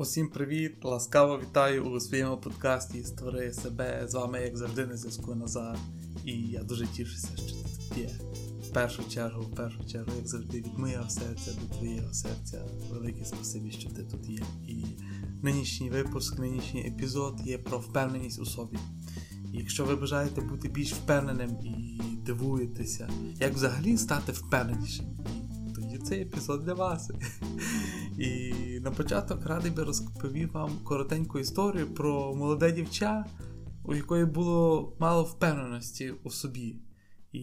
Усім 0.00 0.28
привіт! 0.28 0.72
Ласкаво 0.82 1.38
вітаю 1.38 1.84
у 1.84 2.00
своєму 2.00 2.36
подкасті 2.36 3.04
Створи 3.04 3.52
себе 3.52 4.04
з 4.08 4.14
вами, 4.14 4.40
як 4.40 4.56
завжди, 4.56 4.86
на 4.86 4.96
зв'язку 4.96 5.34
Назар. 5.34 5.78
І 6.24 6.32
я 6.32 6.62
дуже 6.62 6.86
тішуся, 6.86 7.28
що 7.36 7.56
ти 7.56 7.62
тут 7.62 7.98
є. 7.98 8.10
В 8.68 8.72
першу 8.72 9.08
чергу, 9.08 9.42
в 9.42 9.54
першу 9.54 9.86
чергу, 9.86 10.12
як 10.16 10.28
завжди, 10.28 10.58
від 10.58 10.78
моєго 10.78 11.10
серця 11.10 11.52
до 11.52 11.74
твоєго 11.74 12.14
серця. 12.14 12.64
Велике 12.90 13.24
спасибі, 13.24 13.70
що 13.70 13.90
ти 13.90 14.02
тут 14.02 14.28
є. 14.28 14.42
І 14.68 14.84
нинішній 15.42 15.90
випуск, 15.90 16.38
нинішній 16.38 16.86
епізод 16.86 17.40
є 17.44 17.58
про 17.58 17.78
впевненість 17.78 18.40
у 18.40 18.46
собі. 18.46 18.78
Якщо 19.52 19.84
ви 19.84 19.96
бажаєте 19.96 20.40
бути 20.40 20.68
більш 20.68 20.92
впевненим 20.92 21.50
і 21.64 22.00
дивуєтеся, 22.26 23.10
як 23.40 23.54
взагалі 23.54 23.98
стати 23.98 24.32
впевненішим, 24.32 25.06
тоді 25.74 25.98
цей 25.98 26.22
епізод 26.22 26.64
для 26.64 26.74
вас. 26.74 27.10
І 28.18 28.54
на 28.80 28.90
початок 28.90 29.46
радий 29.46 29.70
би 29.70 29.84
розповів 29.84 30.52
вам 30.52 30.78
коротеньку 30.84 31.38
історію 31.38 31.94
про 31.94 32.34
молоде 32.34 32.72
дівча, 32.72 33.24
у 33.84 33.94
якої 33.94 34.24
було 34.24 34.96
мало 35.00 35.22
впевненості 35.22 36.10
у 36.24 36.30
собі, 36.30 36.76
і 37.32 37.42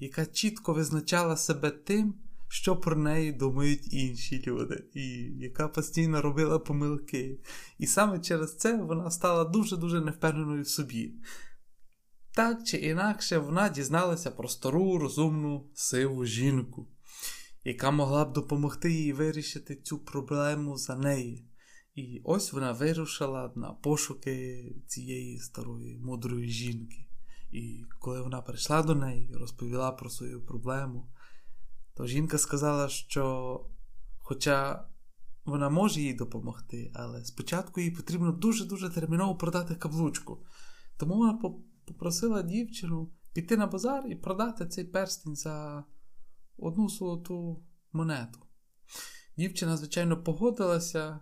яка 0.00 0.26
чітко 0.26 0.72
визначала 0.72 1.36
себе 1.36 1.70
тим, 1.70 2.14
що 2.48 2.76
про 2.76 2.96
неї 2.96 3.32
думають 3.32 3.92
інші 3.92 4.44
люди, 4.46 4.84
і 4.94 5.02
яка 5.38 5.68
постійно 5.68 6.22
робила 6.22 6.58
помилки. 6.58 7.40
І 7.78 7.86
саме 7.86 8.18
через 8.18 8.56
це 8.56 8.76
вона 8.76 9.10
стала 9.10 9.44
дуже-дуже 9.44 10.00
невпевненою 10.00 10.62
в 10.62 10.68
собі. 10.68 11.14
Так 12.34 12.64
чи 12.64 12.76
інакше 12.76 13.38
вона 13.38 13.68
дізналася 13.68 14.30
про 14.30 14.48
стару, 14.48 14.98
розумну, 14.98 15.70
сиву 15.74 16.24
жінку 16.24 16.86
яка 17.68 17.90
могла 17.90 18.24
б 18.24 18.32
допомогти 18.32 18.92
їй 18.92 19.12
вирішити 19.12 19.76
цю 19.76 19.98
проблему 19.98 20.76
за 20.76 20.96
неї. 20.96 21.48
І 21.94 22.20
ось 22.24 22.52
вона 22.52 22.72
вирушила 22.72 23.52
на 23.56 23.72
пошуки 23.72 24.64
цієї 24.86 25.38
старої 25.38 25.98
мудрої 25.98 26.48
жінки. 26.48 27.08
І 27.52 27.84
коли 28.00 28.22
вона 28.22 28.42
прийшла 28.42 28.82
до 28.82 28.94
неї 28.94 29.32
розповіла 29.34 29.92
про 29.92 30.10
свою 30.10 30.46
проблему, 30.46 31.10
то 31.94 32.06
жінка 32.06 32.38
сказала, 32.38 32.88
що, 32.88 33.60
хоча 34.18 34.86
вона 35.44 35.70
може 35.70 36.00
їй 36.00 36.14
допомогти, 36.14 36.92
але 36.94 37.24
спочатку 37.24 37.80
їй 37.80 37.90
потрібно 37.90 38.32
дуже-дуже 38.32 38.90
терміново 38.90 39.36
продати 39.36 39.74
каблучку. 39.74 40.46
Тому 40.96 41.14
вона 41.14 41.38
попросила 41.86 42.42
дівчину 42.42 43.12
піти 43.32 43.56
на 43.56 43.66
базар 43.66 44.06
і 44.06 44.14
продати 44.14 44.66
цей 44.66 44.84
перстень 44.84 45.36
за 45.36 45.84
одну 46.58 46.88
золоту 46.88 47.62
монету. 47.92 48.38
Дівчина, 49.36 49.76
звичайно, 49.76 50.22
погодилася, 50.22 51.20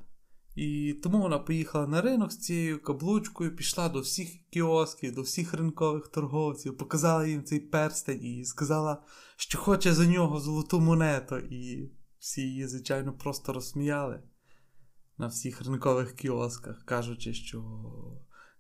і 0.55 0.95
тому 1.03 1.23
вона 1.23 1.39
поїхала 1.39 1.87
на 1.87 2.01
ринок 2.01 2.33
з 2.33 2.39
цією 2.39 2.83
каблучкою, 2.83 3.57
пішла 3.57 3.89
до 3.89 4.01
всіх 4.01 4.29
кіосків, 4.51 5.15
до 5.15 5.23
всіх 5.23 5.55
ринкових 5.55 6.09
торговців, 6.09 6.77
показала 6.77 7.27
їм 7.27 7.45
цей 7.45 7.61
перстень 7.61 8.25
і 8.25 8.45
сказала, 8.45 9.03
що 9.37 9.59
хоче 9.59 9.95
за 9.95 10.07
нього 10.07 10.41
золоту 10.41 10.81
монету. 10.81 11.39
І 11.39 11.93
всі 12.19 12.41
її, 12.41 12.69
звичайно, 12.69 13.13
просто 13.13 13.53
розсміяли 13.53 14.23
на 15.19 15.27
всіх 15.27 15.67
ринкових 15.67 16.15
кіосках, 16.15 16.85
кажучи, 16.85 17.35
що 17.35 17.65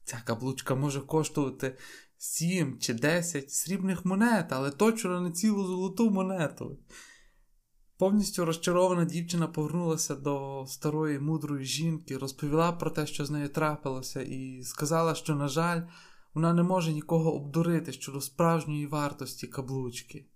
ця 0.05 0.23
каблучка 0.25 0.75
може 0.75 1.01
коштувати 1.01 1.79
7 2.19 2.79
чи 2.79 2.95
10 2.95 3.53
срібних 3.53 4.05
монет, 4.05 4.47
але 4.53 4.71
точно 4.71 5.21
не 5.21 5.31
цілу 5.31 5.67
золоту 5.67 6.11
монету. 6.11 6.79
Повністю 7.99 8.45
розчарована 8.45 9.05
дівчина 9.05 9.47
повернулася 9.47 10.15
до 10.15 10.65
старої 10.69 11.19
мудрої 11.19 11.65
жінки, 11.65 12.19
розповіла 12.19 12.73
про 12.73 12.91
те, 12.91 13.07
що 13.07 13.25
з 13.27 13.31
нею 13.31 13.49
трапилося, 13.49 14.23
і 14.23 14.63
сказала, 14.63 15.15
що, 15.15 15.35
на 15.35 15.49
жаль, 15.49 15.83
вона 16.35 16.53
не 16.53 16.63
може 16.63 16.93
нікого 16.93 17.35
обдурити 17.35 17.93
щодо 17.93 18.21
справжньої 18.21 18.87
вартості 18.87 19.47
каблучки. 19.47 20.27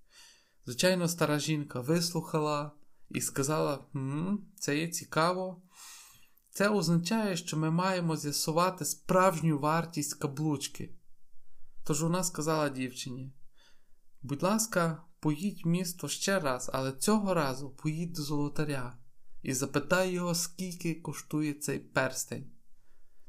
Звичайно, 0.66 1.08
стара 1.08 1.38
жінка 1.38 1.80
вислухала 1.80 2.72
і 3.10 3.20
сказала: 3.20 3.84
«М, 3.94 4.46
це 4.56 4.78
є 4.78 4.88
цікаво. 4.88 5.62
Це 6.50 6.68
означає, 6.68 7.36
що 7.36 7.56
ми 7.56 7.70
маємо 7.70 8.16
з'ясувати 8.16 8.84
справжню 8.84 9.58
вартість 9.58 10.14
каблучки. 10.14 10.94
Тож 11.84 12.02
вона 12.02 12.24
сказала 12.24 12.68
дівчині: 12.68 13.32
Будь 14.22 14.42
ласка, 14.42 15.02
поїдь 15.20 15.64
в 15.64 15.68
місто 15.68 16.08
ще 16.08 16.40
раз, 16.40 16.70
але 16.72 16.92
цього 16.92 17.34
разу 17.34 17.70
поїдь 17.70 18.12
до 18.12 18.22
золотаря 18.22 18.98
і 19.42 19.54
запитай 19.54 20.12
його, 20.12 20.34
скільки 20.34 20.94
коштує 20.94 21.54
цей 21.54 21.78
перстень. 21.78 22.50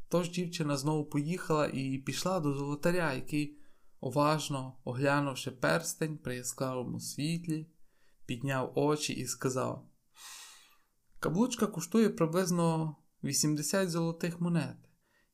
Тож 0.09 0.29
дівчина 0.29 0.78
знову 0.78 1.06
поїхала 1.06 1.67
і 1.67 1.97
пішла 1.97 2.39
до 2.39 2.53
золотаря, 2.53 3.13
який, 3.13 3.57
уважно 4.00 4.78
оглянувши 4.83 5.51
перстень 5.51 6.18
при 6.18 6.35
яскравому 6.35 7.00
світлі, 7.00 7.68
підняв 8.25 8.72
очі 8.75 9.13
і 9.13 9.28
сказав: 9.28 9.89
Каблучка 11.19 11.68
коштує 11.68 12.09
приблизно 12.09 12.95
80 13.23 13.89
золотих 13.89 14.41
монет. 14.41 14.78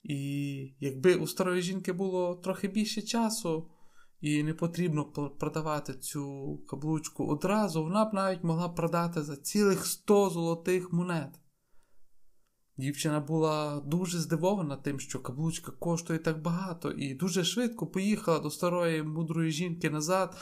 І 0.08 0.76
якби 0.80 1.16
у 1.16 1.28
старої 1.28 1.62
жінки 1.62 1.94
було 1.94 2.36
трохи 2.36 2.68
більше 2.68 3.02
часу, 3.02 3.70
і 4.22 4.44
не 4.44 4.54
потрібно 4.54 5.06
продавати 5.40 5.94
цю 5.94 6.58
каблучку 6.70 7.28
одразу, 7.28 7.84
вона 7.84 8.06
б 8.06 8.14
навіть 8.14 8.44
могла 8.44 8.70
продати 8.70 9.24
за 9.24 9.36
цілих 9.36 9.86
100 9.86 10.30
золотих 10.30 10.94
монет. 10.94 11.40
Дівчина 12.78 13.20
була 13.20 13.80
дуже 13.80 14.20
здивована 14.20 14.76
тим, 14.76 15.00
що 15.00 15.20
каблучка 15.20 15.72
коштує 15.72 16.20
так 16.20 16.42
багато, 16.42 16.92
і 16.92 17.14
дуже 17.14 17.44
швидко 17.44 17.88
поїхала 17.88 18.40
до 18.40 18.50
старої 18.50 19.04
мудрої 19.04 19.52
жінки 19.52 19.90
назад, 19.90 20.38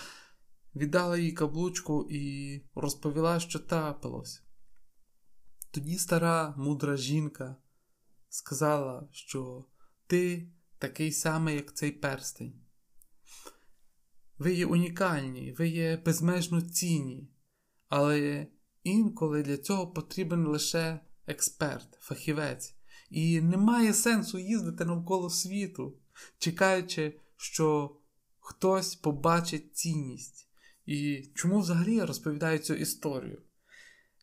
віддала 0.76 1.18
їй 1.18 1.32
каблучку 1.32 2.08
і 2.10 2.62
розповіла, 2.76 3.40
що 3.40 3.60
трапилось. 3.60 4.44
Тоді 5.72 5.98
стара 5.98 6.54
мудра 6.58 6.98
жінка 6.98 7.56
сказала, 8.36 9.08
що 9.12 9.66
ти 10.08 10.50
такий 10.78 11.12
самий, 11.12 11.56
як 11.56 11.76
цей 11.76 11.92
перстень. 11.92 12.54
Ви 14.38 14.54
є 14.54 14.66
унікальні, 14.66 15.56
ви 15.58 15.68
є 15.68 15.98
безмежно 16.06 16.62
цінні, 16.62 17.30
але 17.88 18.48
інколи 18.84 19.44
для 19.44 19.58
цього 19.58 19.88
потрібен 19.88 20.48
лише 20.48 21.00
експерт, 21.28 21.98
фахівець, 22.00 22.76
і 23.10 23.42
немає 23.42 23.94
сенсу 23.94 24.40
їздити 24.40 24.86
навколо 24.86 25.30
світу, 25.30 25.98
чекаючи, 26.38 27.20
що 27.38 27.98
хтось 28.40 28.96
побачить 28.96 29.76
цінність. 29.78 30.50
І 30.86 31.32
чому 31.36 31.60
взагалі 31.60 31.96
я 31.96 32.06
розповідаю 32.06 32.60
цю 32.60 32.74
історію? 32.74 33.42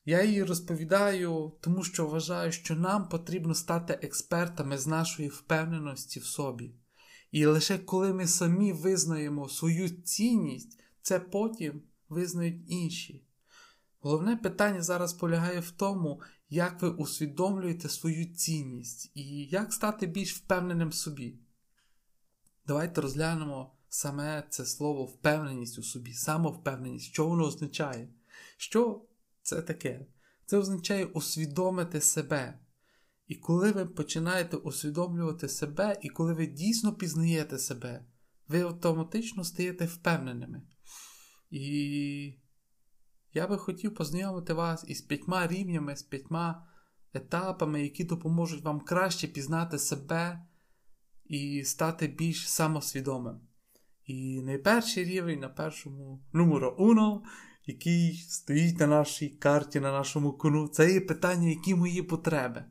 Я 0.04 0.22
її 0.22 0.44
розповідаю, 0.44 1.52
тому 1.60 1.84
що 1.84 2.06
вважаю, 2.06 2.52
що 2.52 2.76
нам 2.76 3.08
потрібно 3.08 3.54
стати 3.54 3.98
експертами 4.02 4.78
з 4.78 4.86
нашої 4.86 5.28
впевненості 5.28 6.20
в 6.20 6.24
собі. 6.24 6.74
І 7.30 7.46
лише 7.46 7.78
коли 7.78 8.14
ми 8.14 8.26
самі 8.26 8.72
визнаємо 8.72 9.48
свою 9.48 9.88
цінність, 9.88 10.80
це 11.02 11.20
потім 11.20 11.82
визнають 12.08 12.70
інші. 12.70 13.24
Головне 14.00 14.36
питання 14.36 14.82
зараз 14.82 15.12
полягає 15.12 15.60
в 15.60 15.70
тому, 15.70 16.20
як 16.48 16.82
ви 16.82 16.88
усвідомлюєте 16.88 17.88
свою 17.88 18.34
цінність 18.34 19.10
і 19.14 19.44
як 19.44 19.72
стати 19.72 20.06
більш 20.06 20.34
впевненим 20.34 20.88
в 20.88 20.94
собі. 20.94 21.38
Давайте 22.66 23.00
розглянемо 23.00 23.72
саме 23.88 24.46
це 24.50 24.66
слово 24.66 25.04
впевненість 25.04 25.78
у 25.78 25.82
собі, 25.82 26.12
самовпевненість, 26.12 27.06
що 27.06 27.26
воно 27.26 27.44
означає. 27.44 28.08
Що 28.56 29.02
це 29.42 29.62
таке? 29.62 30.06
Це 30.46 30.58
означає 30.58 31.04
усвідомити 31.04 32.00
себе. 32.00 32.58
І 33.26 33.34
коли 33.34 33.72
ви 33.72 33.86
починаєте 33.86 34.56
усвідомлювати 34.56 35.48
себе, 35.48 35.98
і 36.02 36.08
коли 36.08 36.34
ви 36.34 36.46
дійсно 36.46 36.94
пізнаєте 36.94 37.58
себе, 37.58 38.04
ви 38.48 38.60
автоматично 38.60 39.44
стаєте 39.44 39.84
впевненими. 39.84 40.62
І 41.50 42.38
я 43.34 43.46
би 43.46 43.58
хотів 43.58 43.94
познайомити 43.94 44.52
вас 44.52 44.84
із 44.88 45.02
п'ятьма 45.02 45.46
рівнями, 45.46 45.96
з 45.96 46.02
п'ятьма 46.02 46.66
етапами, 47.14 47.82
які 47.82 48.04
допоможуть 48.04 48.64
вам 48.64 48.80
краще 48.80 49.28
пізнати 49.28 49.78
себе 49.78 50.46
і 51.24 51.64
стати 51.64 52.06
більш 52.06 52.48
самосвідомим. 52.48 53.40
І 54.04 54.40
найперший 54.42 55.04
рівень 55.04 55.40
на 55.40 55.48
першому 55.48 56.24
номеру 56.32 56.76
уно, 56.78 57.22
який 57.66 58.16
стоїть 58.28 58.80
на 58.80 58.86
нашій 58.86 59.28
карті, 59.28 59.80
на 59.80 59.92
нашому 59.92 60.32
кону, 60.32 60.68
це 60.68 60.92
є 60.92 61.00
питання, 61.00 61.48
які 61.48 61.74
мої 61.74 62.02
потреби. 62.02 62.64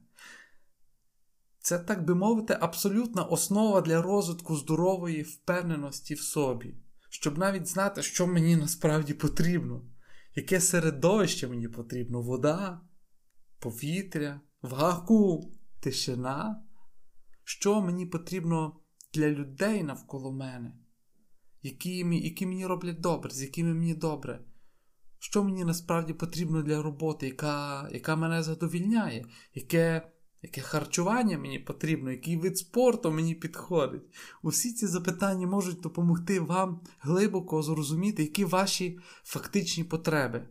Це, 1.59 1.79
так 1.79 2.05
би 2.05 2.15
мовити, 2.15 2.57
абсолютна 2.61 3.23
основа 3.23 3.81
для 3.81 4.01
розвитку 4.01 4.55
здорової 4.55 5.21
впевненості 5.23 6.13
в 6.13 6.21
собі, 6.21 6.75
щоб 7.09 7.37
навіть 7.37 7.67
знати, 7.67 8.01
що 8.03 8.27
мені 8.27 8.55
насправді 8.55 9.13
потрібно, 9.13 9.85
яке 10.35 10.61
середовище 10.61 11.47
мені 11.47 11.67
потрібно: 11.67 12.21
вода, 12.21 12.81
повітря, 13.59 14.41
вакуум, 14.61 15.51
тишина, 15.79 16.63
що 17.43 17.81
мені 17.81 18.05
потрібно 18.05 18.79
для 19.13 19.29
людей 19.29 19.83
навколо 19.83 20.31
мене, 20.31 20.73
які, 21.61 21.97
які 22.23 22.45
мені 22.45 22.65
роблять 22.65 22.99
добре, 22.99 23.31
з 23.31 23.41
якими 23.41 23.73
мені 23.73 23.93
добре. 23.93 24.39
Що 25.23 25.43
мені 25.43 25.63
насправді 25.63 26.13
потрібно 26.13 26.61
для 26.61 26.81
роботи, 26.81 27.25
яка 27.25 27.87
яка 27.91 28.15
мене 28.15 28.43
задовільняє, 28.43 29.25
яке 29.53 30.11
яке 30.41 30.61
харчування 30.61 31.37
мені 31.37 31.59
потрібно, 31.59 32.11
який 32.11 32.37
вид 32.37 32.57
спорту 32.57 33.11
мені 33.11 33.35
підходить. 33.35 34.01
Усі 34.41 34.73
ці 34.73 34.87
запитання 34.87 35.47
можуть 35.47 35.81
допомогти 35.81 36.39
вам 36.39 36.81
глибоко 36.99 37.61
зрозуміти, 37.61 38.21
які 38.21 38.45
ваші 38.45 38.99
фактичні 39.23 39.83
потреби. 39.83 40.47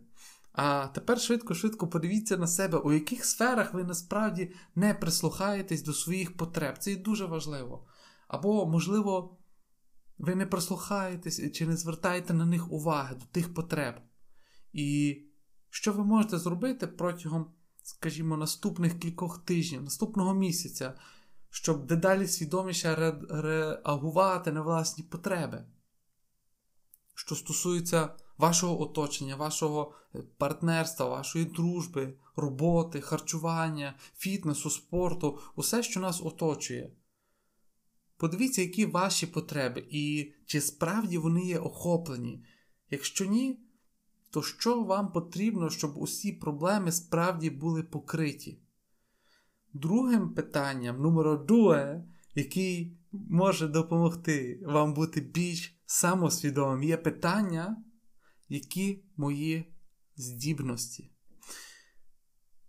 А 0.53 0.87
тепер 0.87 1.21
швидко-швидко 1.21 1.87
подивіться 1.87 2.37
на 2.37 2.47
себе, 2.47 2.77
у 2.77 2.91
яких 2.91 3.25
сферах 3.25 3.73
ви 3.73 3.83
насправді 3.83 4.51
не 4.75 4.93
прислухаєтесь 4.93 5.83
до 5.83 5.93
своїх 5.93 6.37
потреб. 6.37 6.77
Це 6.77 6.91
і 6.91 6.95
дуже 6.95 7.25
важливо. 7.25 7.87
Або, 8.27 8.65
можливо, 8.65 9.37
ви 10.17 10.35
не 10.35 10.45
прислухаєтесь 10.45 11.51
чи 11.51 11.67
не 11.67 11.77
звертаєте 11.77 12.33
на 12.33 12.45
них 12.45 12.71
уваги 12.71 13.15
до 13.15 13.25
тих 13.25 13.53
потреб. 13.53 13.95
І 14.73 15.21
що 15.69 15.93
ви 15.93 16.03
можете 16.03 16.37
зробити 16.37 16.87
протягом, 16.87 17.51
скажімо, 17.83 18.37
наступних 18.37 18.99
кількох 18.99 19.45
тижнів, 19.45 19.83
наступного 19.83 20.33
місяця, 20.33 20.93
щоб 21.49 21.85
дедалі 21.85 22.27
свідоміше 22.27 23.15
реагувати 23.29 24.51
на 24.51 24.61
власні 24.61 25.03
потреби? 25.03 25.65
Що 27.15 27.35
стосується 27.35 28.15
вашого 28.37 28.81
оточення, 28.81 29.35
вашого 29.35 29.93
е, 30.15 30.23
партнерства, 30.37 31.09
вашої 31.09 31.45
дружби, 31.45 32.13
роботи, 32.35 33.01
харчування, 33.01 33.95
фітнесу, 34.17 34.69
спорту, 34.69 35.39
усе, 35.55 35.83
що 35.83 35.99
нас 35.99 36.21
оточує. 36.21 36.91
Подивіться, 38.17 38.61
які 38.61 38.85
ваші 38.85 39.27
потреби, 39.27 39.87
і 39.89 40.33
чи 40.45 40.61
справді 40.61 41.17
вони 41.17 41.45
є 41.45 41.59
охоплені. 41.59 42.45
Якщо 42.89 43.25
ні, 43.25 43.59
то 44.31 44.41
що 44.41 44.83
вам 44.83 45.11
потрібно, 45.11 45.69
щоб 45.69 45.97
усі 45.97 46.31
проблеми 46.31 46.91
справді 46.91 47.49
були 47.49 47.83
покриті? 47.83 48.59
Другим 49.73 50.33
питанням, 50.33 51.01
номер 51.01 51.45
друге, 51.45 52.03
який 52.35 52.97
може 53.11 53.67
допомогти 53.67 54.63
вам 54.65 54.93
бути 54.93 55.21
більш 55.21 55.81
самосвідомим, 55.85 56.83
є 56.83 56.97
питання, 56.97 57.83
які 58.49 59.03
мої 59.17 59.73
здібності. 60.15 61.11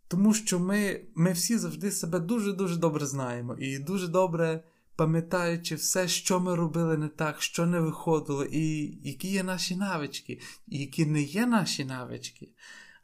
Тому 0.08 0.34
що 0.34 0.58
ми 0.58 1.04
ми 1.14 1.32
всі 1.32 1.58
завжди 1.58 1.90
себе 1.90 2.20
дуже-дуже 2.20 2.76
добре 2.76 3.06
знаємо 3.06 3.54
і 3.58 3.78
дуже 3.78 4.08
добре 4.08 4.64
пам'ятаючи 4.96 5.74
все, 5.74 6.08
що 6.08 6.40
ми 6.40 6.54
робили 6.54 6.96
не 6.96 7.08
так, 7.08 7.42
що 7.42 7.66
не 7.66 7.80
виходило, 7.80 8.44
і 8.44 8.98
які 9.02 9.28
є 9.28 9.42
наші 9.42 9.76
навички, 9.76 10.40
і 10.66 10.78
які 10.78 11.06
не 11.06 11.22
є 11.22 11.46
наші 11.46 11.84
навички. 11.84 12.52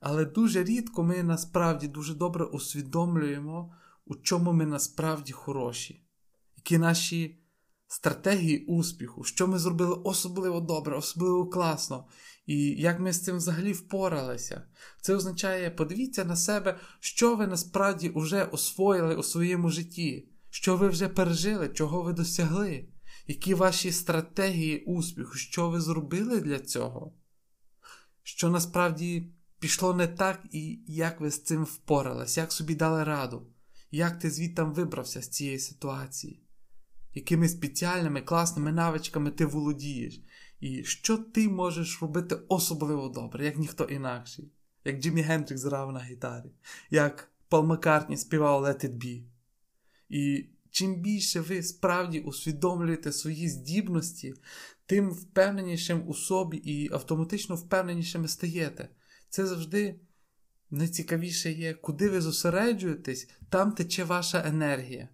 Але 0.00 0.24
дуже 0.24 0.64
рідко 0.64 1.02
ми 1.02 1.22
насправді 1.22 1.88
дуже 1.88 2.14
добре 2.14 2.44
усвідомлюємо, 2.44 3.74
у 4.06 4.14
чому 4.14 4.52
ми 4.52 4.66
насправді 4.66 5.32
хороші, 5.32 6.04
які 6.56 6.78
наші 6.78 7.38
стратегії 7.88 8.64
успіху, 8.64 9.24
що 9.24 9.48
ми 9.48 9.58
зробили 9.58 9.94
особливо 10.04 10.60
добре, 10.60 10.96
особливо 10.96 11.46
класно, 11.46 12.06
і 12.46 12.56
як 12.68 13.00
ми 13.00 13.12
з 13.12 13.24
цим 13.24 13.36
взагалі 13.36 13.72
впоралися. 13.72 14.62
Це 15.00 15.14
означає, 15.14 15.70
подивіться 15.70 16.24
на 16.24 16.36
себе, 16.36 16.78
що 17.00 17.36
ви 17.36 17.46
насправді 17.46 18.12
вже 18.14 18.44
освоїли 18.44 19.16
у 19.16 19.22
своєму 19.22 19.70
житті. 19.70 20.28
Що 20.50 20.76
ви 20.76 20.88
вже 20.88 21.08
пережили, 21.08 21.68
чого 21.68 22.02
ви 22.02 22.12
досягли? 22.12 22.88
Які 23.26 23.54
ваші 23.54 23.92
стратегії 23.92 24.84
успіху, 24.84 25.34
що 25.34 25.70
ви 25.70 25.80
зробили 25.80 26.40
для 26.40 26.58
цього? 26.58 27.14
Що 28.22 28.50
насправді 28.50 29.32
пішло 29.58 29.94
не 29.94 30.06
так, 30.06 30.40
і 30.52 30.80
як 30.86 31.20
ви 31.20 31.30
з 31.30 31.42
цим 31.42 31.64
впорались, 31.64 32.36
як 32.36 32.52
собі 32.52 32.74
дали 32.74 33.04
раду, 33.04 33.46
як 33.90 34.18
ти 34.18 34.30
звідтам 34.30 34.72
вибрався 34.72 35.22
з 35.22 35.28
цієї 35.28 35.58
ситуації? 35.58 36.42
Якими 37.14 37.48
спеціальними 37.48 38.20
класними 38.20 38.72
навичками 38.72 39.30
ти 39.30 39.46
володієш? 39.46 40.22
І 40.60 40.84
що 40.84 41.18
ти 41.18 41.48
можеш 41.48 42.02
робити 42.02 42.38
особливо 42.48 43.08
добре, 43.08 43.44
як 43.44 43.58
ніхто 43.58 43.84
інакший, 43.84 44.52
як 44.84 45.00
Джиммі 45.00 45.20
Гендрікс 45.20 45.64
грав 45.64 45.92
на 45.92 46.00
гітарі, 46.00 46.50
як 46.90 47.32
Пол 47.48 47.64
Маккартні 47.64 48.16
співав 48.16 48.64
Let 48.64 48.84
It 48.84 48.94
Be. 48.94 49.22
І 50.08 50.48
чим 50.70 51.00
більше 51.00 51.40
ви 51.40 51.62
справді 51.62 52.20
усвідомлюєте 52.20 53.12
свої 53.12 53.48
здібності, 53.48 54.34
тим 54.86 55.10
впевненішим 55.10 56.08
у 56.08 56.14
собі 56.14 56.56
і 56.56 56.92
автоматично 56.92 57.56
впевненішими 57.56 58.28
стаєте. 58.28 58.88
Це 59.28 59.46
завжди 59.46 60.00
найцікавіше 60.70 61.52
є, 61.52 61.74
куди 61.74 62.08
ви 62.08 62.20
зосереджуєтесь, 62.20 63.30
там 63.50 63.72
тече 63.72 64.04
ваша 64.04 64.42
енергія. 64.46 65.08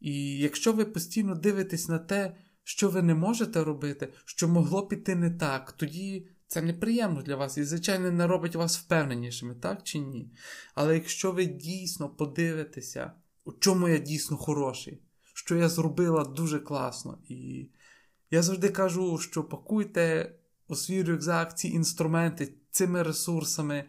І 0.00 0.38
якщо 0.38 0.72
ви 0.72 0.84
постійно 0.84 1.34
дивитесь 1.34 1.88
на 1.88 1.98
те, 1.98 2.36
що 2.64 2.88
ви 2.88 3.02
не 3.02 3.14
можете 3.14 3.64
робити, 3.64 4.12
що 4.24 4.48
могло 4.48 4.86
піти 4.86 5.14
не 5.14 5.30
так, 5.30 5.72
тоді 5.72 6.28
це 6.46 6.62
неприємно 6.62 7.22
для 7.22 7.36
вас 7.36 7.58
і, 7.58 7.64
звичайно, 7.64 8.10
не 8.10 8.26
робить 8.26 8.56
вас 8.56 8.78
впевненішими, 8.78 9.54
так 9.54 9.82
чи 9.82 9.98
ні? 9.98 10.32
Але 10.74 10.94
якщо 10.94 11.32
ви 11.32 11.46
дійсно 11.46 12.08
подивитеся, 12.08 13.12
у 13.48 13.52
чому 13.52 13.88
я 13.88 13.98
дійсно 13.98 14.36
хороший, 14.36 15.02
що 15.34 15.56
я 15.56 15.68
зробила 15.68 16.24
дуже 16.24 16.60
класно. 16.60 17.18
І 17.28 17.68
я 18.30 18.42
завжди 18.42 18.68
кажу, 18.68 19.18
що 19.18 19.44
пакуйте 19.44 20.34
у 20.66 20.74
свій 20.74 21.02
рюкзак 21.02 21.58
ці 21.58 21.68
інструменти 21.68 22.54
цими 22.70 23.02
ресурсами, 23.02 23.84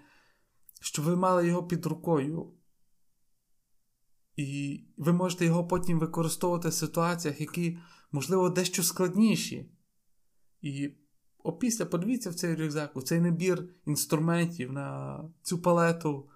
щоб 0.81 1.05
ви 1.05 1.15
мали 1.15 1.47
його 1.47 1.63
під 1.63 1.85
рукою. 1.85 2.53
І 4.35 4.83
ви 4.97 5.13
можете 5.13 5.45
його 5.45 5.67
потім 5.67 5.99
використовувати 5.99 6.69
в 6.69 6.73
ситуаціях, 6.73 7.41
які, 7.41 7.77
можливо, 8.11 8.49
дещо 8.49 8.83
складніші. 8.83 9.71
І 10.61 10.89
опісля 11.43 11.85
подивіться 11.85 12.29
в 12.29 12.35
цей 12.35 12.55
рюкзак, 12.55 12.95
у 12.97 13.01
цей 13.01 13.21
набір 13.21 13.69
інструментів 13.85 14.71
на 14.71 15.19
цю 15.41 15.61
палету 15.61 16.29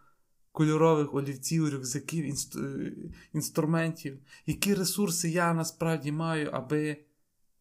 кольорових 0.54 1.14
олівців, 1.14 1.70
рюкзаків, 1.70 2.26
інст... 2.26 2.56
Е, 2.56 2.94
інструментів, 3.34 4.20
які 4.46 4.74
ресурси 4.74 5.30
я 5.30 5.54
насправді 5.54 6.12
маю, 6.12 6.50
аби 6.54 6.98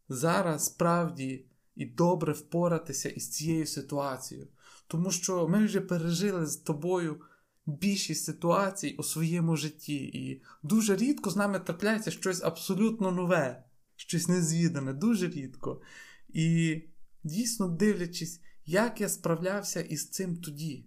зараз 0.09 0.67
справді 0.67 1.45
і 1.77 1.87
добре 1.87 2.33
впоратися 2.33 3.09
із 3.09 3.31
цією 3.31 3.67
ситуацією. 3.67 4.49
Тому 4.87 5.11
що 5.11 5.49
ми 5.49 5.65
вже 5.65 5.81
пережили 5.81 6.47
з 6.47 6.57
тобою 6.57 7.21
більшість 7.67 8.25
ситуацій 8.25 8.95
у 8.99 9.03
своєму 9.03 9.57
житті, 9.57 9.97
і 9.97 10.43
дуже 10.63 10.97
рідко 10.97 11.31
з 11.31 11.37
нами 11.37 11.61
трапляється 11.61 12.11
щось 12.11 12.43
абсолютно 12.43 13.13
нове, 13.13 13.65
щось 13.97 14.29
незвідане, 14.29 14.93
дуже 14.93 15.29
рідко. 15.29 15.81
І 16.29 16.81
дійсно 17.25 17.69
дивлячись, 17.69 18.41
як 18.67 19.01
я 19.01 19.09
справлявся 19.09 19.81
із 19.81 20.09
цим 20.09 20.37
тоді 20.37 20.87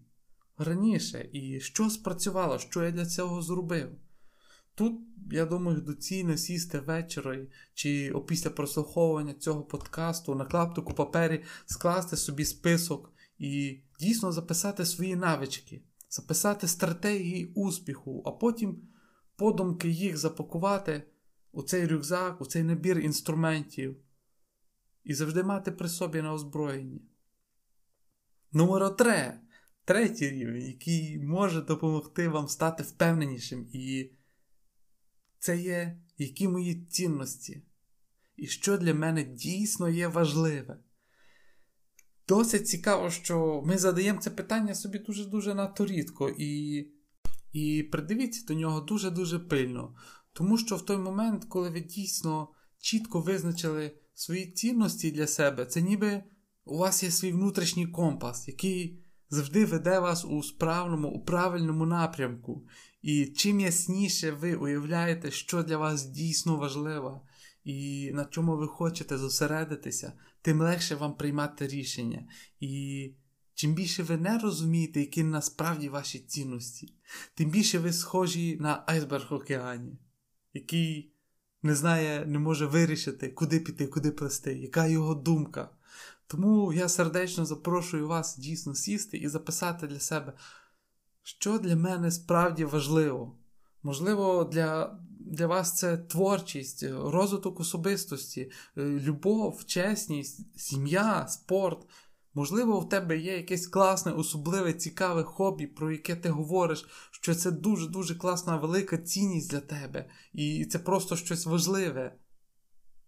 раніше 0.58 1.30
і 1.34 1.60
що 1.60 1.90
спрацювало, 1.90 2.60
що 2.60 2.84
я 2.84 2.92
для 2.92 3.06
цього 3.06 3.42
зробив. 3.42 3.90
Тут, 4.76 5.02
я 5.32 5.46
думаю, 5.46 5.82
доцільно 5.82 6.38
сісти 6.38 6.80
ввечері 6.80 7.50
чи 7.74 8.12
опісля 8.12 8.50
прослуховування 8.50 9.34
цього 9.34 9.64
подкасту 9.64 10.36
на 10.36 10.46
клаптику 10.46 10.94
папері 10.94 11.44
скласти 11.66 12.18
собі 12.18 12.46
список 12.46 13.14
і 13.38 13.80
дійсно 14.00 14.32
записати 14.32 14.86
свої 14.86 15.16
навички, 15.16 15.84
записати 16.10 16.68
стратегії 16.68 17.46
успіху, 17.46 18.24
а 18.26 18.32
потім 18.32 18.82
подумки 19.36 19.90
їх 19.90 20.18
запакувати 20.18 21.04
у 21.52 21.64
цей 21.64 21.88
рюкзак, 21.88 22.42
у 22.42 22.46
цей 22.46 22.64
набір 22.64 23.00
інструментів 23.00 23.98
і 25.04 25.14
завжди 25.14 25.44
мати 25.44 25.72
при 25.72 25.90
собі 25.90 26.22
на 26.22 26.34
озброєнні. 26.34 27.02
Номер 28.52 28.96
3 28.96 29.34
третій 29.86 30.30
рівень, 30.30 30.68
який 30.68 31.20
може 31.20 31.62
допомогти 31.62 32.30
вам 32.30 32.48
стати 32.48 32.84
впевненішим. 32.84 33.68
І 33.74 34.12
це 35.40 35.58
є 35.58 36.00
які 36.18 36.48
мої 36.48 36.86
цінності, 36.86 37.64
і 38.36 38.48
що 38.48 38.78
для 38.78 38.94
мене 38.94 39.24
дійсно 39.24 39.90
є 39.90 40.08
важливе. 40.08 40.80
Досить 42.28 42.68
цікаво, 42.68 43.10
що 43.10 43.64
ми 43.66 43.78
задаємо 43.78 44.22
це 44.22 44.30
питання 44.30 44.76
собі 44.76 45.00
дуже-дуже 45.00 45.56
надто 45.56 45.86
рідко, 45.86 46.36
і 46.38 46.82
і 47.54 47.84
придивіться 47.84 48.46
до 48.48 48.54
нього 48.54 48.82
дуже-дуже 48.82 49.40
пильно. 49.40 49.96
Тому 50.34 50.58
що 50.58 50.76
в 50.76 50.86
той 50.86 50.98
момент, 50.98 51.46
коли 51.46 51.70
ви 51.70 51.82
дійсно 51.82 52.50
чітко 52.80 53.22
визначили 53.22 53.98
свої 54.14 54.52
цінності 54.52 55.12
для 55.12 55.28
себе, 55.28 55.66
це 55.66 55.82
ніби 55.82 56.24
у 56.66 56.78
вас 56.78 57.04
є 57.04 57.12
свій 57.12 57.32
внутрішній 57.32 57.88
компас, 57.88 58.48
який 58.48 59.05
завжди 59.30 59.66
веде 59.66 60.00
вас 60.00 60.26
у 60.26 60.44
справному, 60.44 61.08
у 61.10 61.26
правильному 61.26 61.86
напрямку. 61.86 62.68
І 63.02 63.26
чим 63.26 63.60
ясніше 63.60 64.32
ви 64.32 64.56
уявляєте, 64.56 65.32
що 65.32 65.64
для 65.64 65.78
вас 65.78 66.06
дійсно 66.06 66.56
важливо, 66.56 67.22
і 67.64 68.12
на 68.14 68.26
чому 68.26 68.58
ви 68.58 68.68
хочете 68.68 69.18
зосередитися, 69.18 70.14
тим 70.42 70.62
легше 70.62 70.96
вам 70.96 71.18
приймати 71.18 71.68
рішення. 71.68 72.28
І 72.60 73.12
чим 73.54 73.74
більше 73.74 74.04
ви 74.04 74.18
не 74.18 74.40
розумієте, 74.40 75.00
які 75.00 75.24
насправді 75.24 75.90
ваші 75.90 76.20
цінності, 76.20 76.94
тим 77.36 77.50
більше 77.50 77.80
ви 77.80 77.94
схожі 77.94 78.58
на 78.60 78.84
айсберг 78.88 79.34
океані, 79.34 80.00
який 80.54 81.12
не 81.64 81.76
знає, 81.76 82.26
не 82.26 82.40
може 82.40 82.66
вирішити, 82.66 83.28
куди 83.28 83.60
піти, 83.60 83.88
куди 83.88 84.12
плести, 84.12 84.58
яка 84.58 84.88
його 84.88 85.16
думка. 85.16 85.70
Тому 86.28 86.74
я 86.74 86.90
сердечно 86.90 87.46
запрошую 87.46 88.08
вас 88.08 88.38
дійсно 88.38 88.76
сісти 88.76 89.18
і 89.18 89.28
записати 89.28 89.88
для 89.88 90.00
себе, 90.00 90.34
що 91.24 91.58
для 91.58 91.76
мене 91.76 92.12
справді 92.12 92.66
важливо. 92.66 93.38
Можливо, 93.84 94.44
для 94.44 95.00
для 95.26 95.48
вас 95.48 95.78
це 95.78 95.98
творчість, 95.98 96.84
розвиток 96.84 97.60
особистості, 97.60 98.52
е, 98.78 98.82
любов, 98.84 99.66
чесність, 99.66 100.60
сім'я, 100.60 101.28
спорт. 101.28 101.88
Можливо, 102.34 102.80
в 102.80 102.90
тебе 102.90 103.18
є 103.18 103.38
якесь 103.38 103.68
класне, 103.68 104.12
особливе, 104.12 104.74
цікаве 104.74 105.24
хобі, 105.24 105.68
про 105.68 105.92
яке 105.92 106.16
ти 106.16 106.30
говориш, 106.30 106.86
що 107.12 107.36
це 107.36 107.52
дуже-дуже 107.52 108.16
класна, 108.16 108.58
велика 108.58 108.98
цінність 108.98 109.52
для 109.52 109.60
тебе. 109.60 110.10
І 110.34 110.66
це 110.66 110.80
просто 110.80 111.16
щось 111.16 111.46
важливе, 111.46 112.16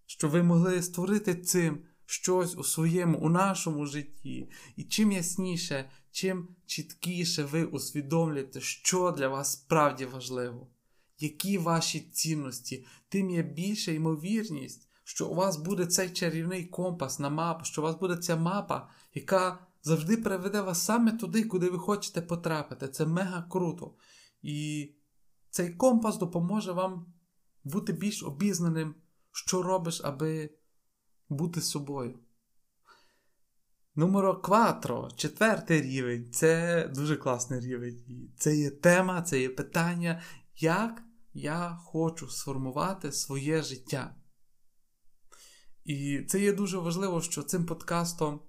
що 0.06 0.29
ви 0.29 0.44
могли 0.44 0.82
створити 0.82 1.36
цим 1.36 1.84
щось 2.10 2.58
у 2.58 2.64
своєму, 2.64 3.20
у 3.20 3.30
нашому 3.30 3.86
житті. 3.86 4.50
І 4.76 4.84
чим 4.84 5.12
ясніше, 5.12 5.90
чим 6.12 6.48
чіткіше 6.66 7.44
ви 7.44 7.66
усвідомлюєте, 7.66 8.62
що 8.62 9.12
для 9.12 9.28
вас 9.28 9.52
справді 9.52 10.06
важливо, 10.06 10.68
які 11.20 11.58
ваші 11.58 12.00
цінності, 12.00 12.86
тим 13.10 13.30
є 13.30 13.44
більша 13.44 13.92
ймовірність, 13.92 14.90
що 15.04 15.28
у 15.28 15.36
вас 15.36 15.58
буде 15.58 15.86
цей 15.86 16.10
чарівний 16.10 16.66
компас 16.66 17.20
на 17.20 17.30
мапу, 17.30 17.66
що 17.66 17.82
у 17.82 17.84
вас 17.84 17.96
буде 17.96 18.18
ця 18.18 18.36
мапа, 18.36 18.90
яка 19.14 19.68
завжди 19.84 20.18
приведе 20.18 20.62
вас 20.62 20.86
саме 20.86 21.12
туди, 21.12 21.44
куди 21.44 21.70
ви 21.70 21.80
хочете 21.80 22.22
потрапити. 22.22 22.88
Це 22.88 23.06
мега 23.06 23.48
круто. 23.52 23.94
І 24.42 24.90
цей 25.50 25.70
компас 25.70 26.18
допоможе 26.18 26.72
вам 26.72 27.14
бути 27.64 27.94
більш 27.94 28.24
обізнаним, 28.24 28.96
що 29.32 29.64
робиш, 29.64 30.02
аби 30.04 30.57
бути 31.29 31.62
собою. 31.62 32.19
Номеро 33.96 34.41
4, 34.81 35.07
четвертий 35.15 35.81
рівень 35.81 36.31
це 36.31 36.84
дуже 36.96 37.15
класний 37.15 37.60
рівень. 37.60 38.31
Це 38.38 38.55
є 38.55 38.72
тема, 38.72 39.22
це 39.22 39.41
є 39.41 39.50
питання, 39.50 40.22
як 40.55 41.03
я 41.34 41.77
хочу 41.84 42.27
сформувати 42.27 43.12
своє 43.12 43.62
життя. 43.62 44.15
І 45.84 46.25
це 46.27 46.39
є 46.39 46.53
дуже 46.53 46.77
важливо, 46.77 47.22
що 47.22 47.43
цим 47.43 47.65
подкастом 47.65 48.39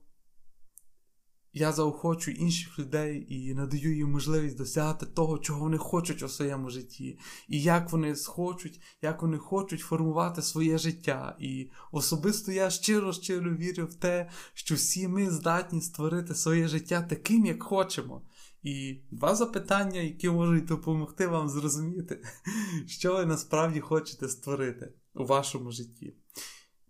я 1.53 1.73
заохочую 1.73 2.37
інших 2.37 2.79
людей 2.79 3.27
і 3.29 3.55
надаю 3.55 3.97
їм 3.97 4.11
можливість 4.11 4.59
досягати 4.59 5.07
того, 5.07 5.39
чого 5.39 5.61
вони 5.61 5.79
хочуть 5.79 6.23
у 6.23 6.29
своєму 6.29 6.71
житті, 6.71 7.19
і 7.49 7.63
як 7.63 7.93
вони 7.93 8.17
схочуть, 8.17 8.81
як 9.03 9.23
вони 9.23 9.39
хочуть 9.39 9.81
формувати 9.81 10.43
своє 10.43 10.79
життя. 10.79 11.37
І 11.41 11.71
особисто 11.93 12.53
я 12.53 12.71
щиро-щиро 12.71 13.57
вірю 13.57 13.87
в 13.87 13.95
те, 13.95 14.31
що 14.55 14.75
всі 14.75 15.09
ми 15.09 15.31
здатні 15.31 15.81
створити 15.81 16.35
своє 16.35 16.69
життя 16.69 17.03
таким, 17.03 17.47
як 17.47 17.63
хочемо. 17.63 18.23
І 18.63 19.01
два 19.11 19.35
запитання, 19.35 20.01
які 20.01 20.31
можуть 20.31 20.65
допомогти 20.65 21.27
вам 21.27 21.49
зрозуміти, 21.49 22.23
що 22.87 23.17
ви 23.17 23.27
насправді 23.27 23.81
хочете 23.81 24.29
створити 24.29 24.93
у 25.15 25.25
вашому 25.25 25.73
житті. 25.73 26.17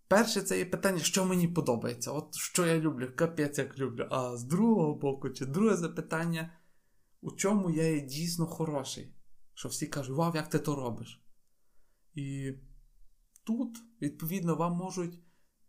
Перше, 0.09 0.43
це 0.43 0.59
є 0.59 0.65
питання, 0.65 0.99
що 0.99 1.25
мені 1.25 1.49
подобається, 1.49 2.13
от 2.13 2.35
що 2.35 2.67
я 2.67 2.79
люблю, 2.79 3.13
капець 3.15 3.59
як 3.59 3.79
люблю. 3.79 4.07
А 4.11 4.37
з 4.37 4.45
другого 4.45 4.95
боку, 4.95 5.31
чи 5.31 5.47
друге 5.47 5.77
запитання, 5.77 6.53
у 7.21 7.31
чому 7.33 7.71
я 7.71 7.91
є 7.91 8.01
дійсно 8.01 8.47
хороший. 8.47 9.15
Що 9.55 9.69
всі 9.69 9.87
кажуть, 9.87 10.17
вау, 10.17 10.33
як 10.35 10.49
ти 10.49 10.59
то 10.59 10.75
робиш? 10.75 11.23
І 12.15 12.53
тут, 13.45 13.79
відповідно, 14.03 14.57
вам 14.57 14.73
можуть 14.73 15.19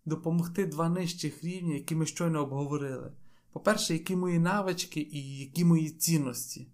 допомогти 0.06 0.66
два 0.66 0.90
нижчих 0.90 1.44
рівні, 1.44 1.74
які 1.74 1.96
ми 1.96 2.06
щойно 2.06 2.44
обговорили. 2.44 3.14
По-перше, 3.54 3.94
які 3.94 4.16
мої 4.16 4.40
навички 4.40 5.02
і 5.12 5.38
які 5.38 5.66
мої 5.66 5.90
цінності. 5.90 6.72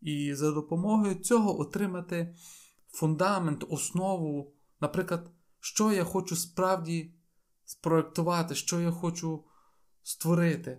І 0.00 0.34
за 0.34 0.50
допомогою 0.50 1.14
цього 1.14 1.60
отримати 1.60 2.34
фундамент, 2.88 3.64
основу, 3.68 4.54
наприклад 4.80 5.30
що 5.68 5.92
я 5.92 6.04
хочу 6.04 6.36
справді 6.36 7.14
спроектувати, 7.64 8.54
що 8.54 8.80
я 8.80 8.90
хочу 8.90 9.44
створити. 10.02 10.78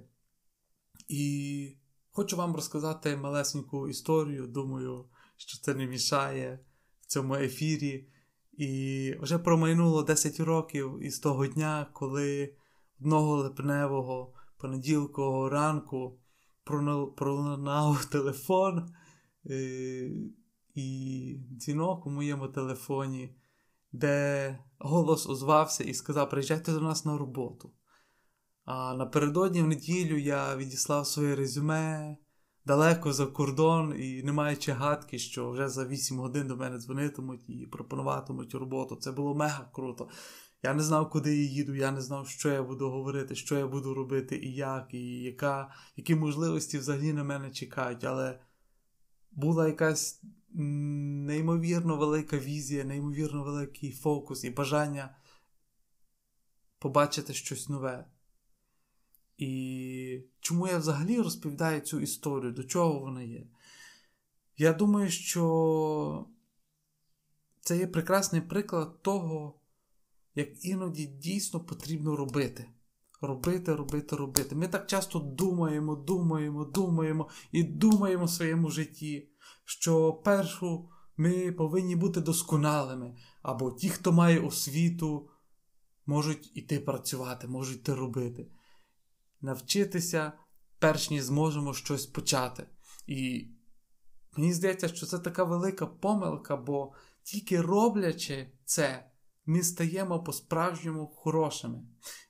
І 1.07 1.77
хочу 2.11 2.37
вам 2.37 2.55
розказати 2.55 3.17
малесеньку 3.17 3.89
історію. 3.89 4.47
Думаю, 4.47 5.05
що 5.37 5.59
це 5.61 5.73
не 5.73 5.85
мішає 5.85 6.59
в 7.01 7.05
цьому 7.05 7.35
ефірі. 7.35 8.09
І 8.53 9.15
вже 9.19 9.39
промайнуло 9.39 10.03
10 10.03 10.39
років 10.39 10.99
із 11.01 11.19
того 11.19 11.47
дня, 11.47 11.87
коли 11.93 12.55
одного 12.99 13.35
липневого 13.35 14.33
понеділкового 14.57 15.49
ранку 15.49 16.19
пролунав 17.15 18.05
телефон 18.11 18.95
е, 19.49 20.11
і 20.75 21.39
дзвінок 21.51 22.05
у 22.05 22.09
моєму 22.09 22.47
телефоні 22.47 23.35
де 23.91 24.59
голос 24.79 25.29
озвався 25.29 25.83
і 25.83 25.93
сказав: 25.93 26.29
приїжджайте 26.29 26.71
до 26.71 26.81
нас 26.81 27.05
на 27.05 27.17
роботу. 27.17 27.71
А 28.65 28.93
напередодні 28.93 29.61
в 29.61 29.67
неділю 29.67 30.17
я 30.17 30.55
відіслав 30.55 31.07
своє 31.07 31.35
резюме 31.35 32.17
далеко 32.65 33.13
за 33.13 33.25
кордон 33.25 33.95
і 33.99 34.23
не 34.23 34.31
маючи 34.31 34.71
гадки, 34.71 35.19
що 35.19 35.51
вже 35.51 35.69
за 35.69 35.85
8 35.85 36.17
годин 36.17 36.47
до 36.47 36.55
мене 36.55 36.79
дзвонитимуть 36.79 37.49
і 37.49 37.67
пропонуватимуть 37.67 38.55
роботу. 38.55 38.95
Це 38.95 39.11
було 39.11 39.35
мега 39.35 39.69
круто. 39.73 40.09
Я 40.63 40.73
не 40.73 40.83
знав, 40.83 41.09
куди 41.09 41.37
я 41.37 41.43
їду, 41.43 41.75
я 41.75 41.91
не 41.91 42.01
знав, 42.01 42.27
що 42.27 42.49
я 42.49 42.63
буду 42.63 42.89
говорити, 42.89 43.35
що 43.35 43.57
я 43.57 43.67
буду 43.67 43.93
робити 43.93 44.37
і 44.37 44.53
як, 44.53 44.93
і 44.93 45.21
яка, 45.21 45.71
які 45.95 46.15
можливості 46.15 46.77
взагалі 46.77 47.13
на 47.13 47.23
мене 47.23 47.51
чекають. 47.51 48.03
Але 48.03 48.39
була 49.31 49.67
якась 49.67 50.23
неймовірно 50.53 51.97
велика 51.97 52.37
візія, 52.37 52.83
неймовірно 52.83 53.43
великий 53.43 53.91
фокус 53.91 54.43
і 54.43 54.49
бажання 54.49 55.15
побачити 56.79 57.33
щось 57.33 57.69
нове. 57.69 58.05
І 59.37 60.21
чому 60.39 60.67
я 60.67 60.77
взагалі 60.77 61.21
розповідаю 61.21 61.81
цю 61.81 61.99
історію, 61.99 62.51
до 62.51 62.63
чого 62.63 62.99
вона 62.99 63.21
є? 63.21 63.47
Я 64.57 64.73
думаю, 64.73 65.09
що 65.09 66.27
це 67.61 67.77
є 67.77 67.87
прекрасний 67.87 68.41
приклад 68.41 69.01
того, 69.01 69.61
як 70.35 70.65
іноді 70.65 71.05
дійсно 71.05 71.59
потрібно 71.59 72.15
робити. 72.15 72.65
Робити, 73.21 73.75
робити, 73.75 74.15
робити. 74.15 74.55
Ми 74.55 74.67
так 74.67 74.87
часто 74.87 75.19
думаємо, 75.19 75.95
думаємо, 75.95 76.65
думаємо 76.65 77.29
і 77.51 77.63
думаємо 77.63 78.25
в 78.25 78.29
своєму 78.29 78.69
житті 78.69 79.29
що 79.69 80.13
першу 80.13 80.89
ми 81.17 81.51
повинні 81.51 81.95
бути 81.95 82.21
досконалими, 82.21 83.15
або 83.41 83.71
ті, 83.71 83.89
хто 83.89 84.11
має 84.11 84.39
освіту, 84.39 85.29
можуть 86.05 86.57
іти 86.57 86.79
працювати, 86.79 87.47
можуть 87.47 87.77
іти 87.77 87.93
робити. 87.93 88.51
Навчитися, 89.41 90.31
перш 90.79 91.09
ніж 91.09 91.23
зможемо 91.23 91.73
щось 91.73 92.05
почати. 92.05 92.67
І 93.07 93.47
мені 94.37 94.53
здається, 94.53 94.87
що 94.87 95.05
це 95.05 95.19
така 95.19 95.43
велика 95.43 95.87
помилка, 95.87 96.57
бо 96.57 96.93
тільки 97.23 97.61
роблячи 97.61 98.51
це, 98.65 99.08
ми 99.49 99.63
стаємо 99.63 100.23
по-справжньому 100.23 101.07
хорошими. 101.07 101.81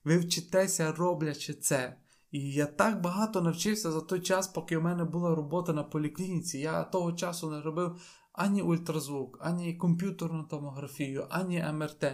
Ви 0.04 0.18
вчитеся, 0.18 0.92
роблячи 0.92 1.54
це. 1.54 1.98
І 2.32 2.52
я 2.52 2.66
так 2.66 3.02
багато 3.02 3.42
навчився 3.42 3.92
за 3.92 4.02
той 4.02 4.22
час, 4.22 4.48
поки 4.48 4.78
у 4.78 4.82
мене 4.82 5.04
була 5.04 5.36
робота 5.36 5.74
на 5.74 5.84
поліклініці. 5.84 6.60
Я 6.60 6.84
того 6.84 7.14
часу 7.14 7.52
не 7.52 7.62
робив 7.62 8.02
ані 8.34 8.62
ультразвук, 8.62 9.40
ані 9.42 9.76
комп'ютерну 9.76 10.44
томографію, 10.44 11.28
ані 11.30 11.66
МРТ. 11.74 12.06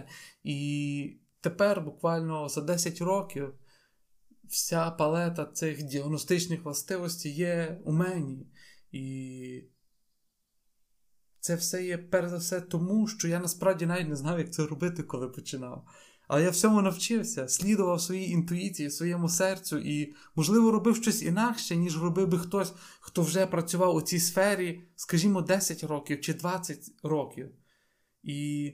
І 0.44 1.20
тепер, 1.40 1.80
буквально 1.80 2.48
за 2.48 2.60
10 2.60 3.00
років, 3.00 3.54
вся 4.44 4.90
палета 4.90 5.44
цих 5.44 5.82
діагностичних 5.82 6.64
властивостей 6.64 7.34
є 7.34 7.80
у 7.84 7.92
мені. 7.92 8.46
І 8.92 9.68
це 11.46 11.54
все 11.54 11.84
є 11.84 11.98
перш 11.98 12.28
за 12.30 12.36
все 12.36 12.60
тому, 12.60 13.08
що 13.08 13.28
я 13.28 13.38
насправді 13.38 13.86
навіть 13.86 14.08
не 14.08 14.16
знав, 14.16 14.38
як 14.38 14.52
це 14.52 14.66
робити, 14.66 15.02
коли 15.02 15.28
починав. 15.28 15.88
Але 16.28 16.42
я 16.42 16.50
всьому 16.50 16.82
навчився, 16.82 17.48
слідував 17.48 18.00
своїй 18.00 18.30
інтуїції, 18.30 18.90
своєму 18.90 19.28
серцю 19.28 19.78
і, 19.78 20.14
можливо, 20.34 20.70
робив 20.70 20.96
щось 20.96 21.22
інакше, 21.22 21.76
ніж 21.76 22.02
робив 22.02 22.28
би 22.28 22.38
хтось, 22.38 22.72
хто 23.00 23.22
вже 23.22 23.46
працював 23.46 23.94
у 23.94 24.02
цій 24.02 24.18
сфері, 24.18 24.82
скажімо, 24.96 25.42
10 25.42 25.84
років 25.84 26.20
чи 26.20 26.34
20 26.34 26.92
років. 27.02 27.50
І 28.22 28.72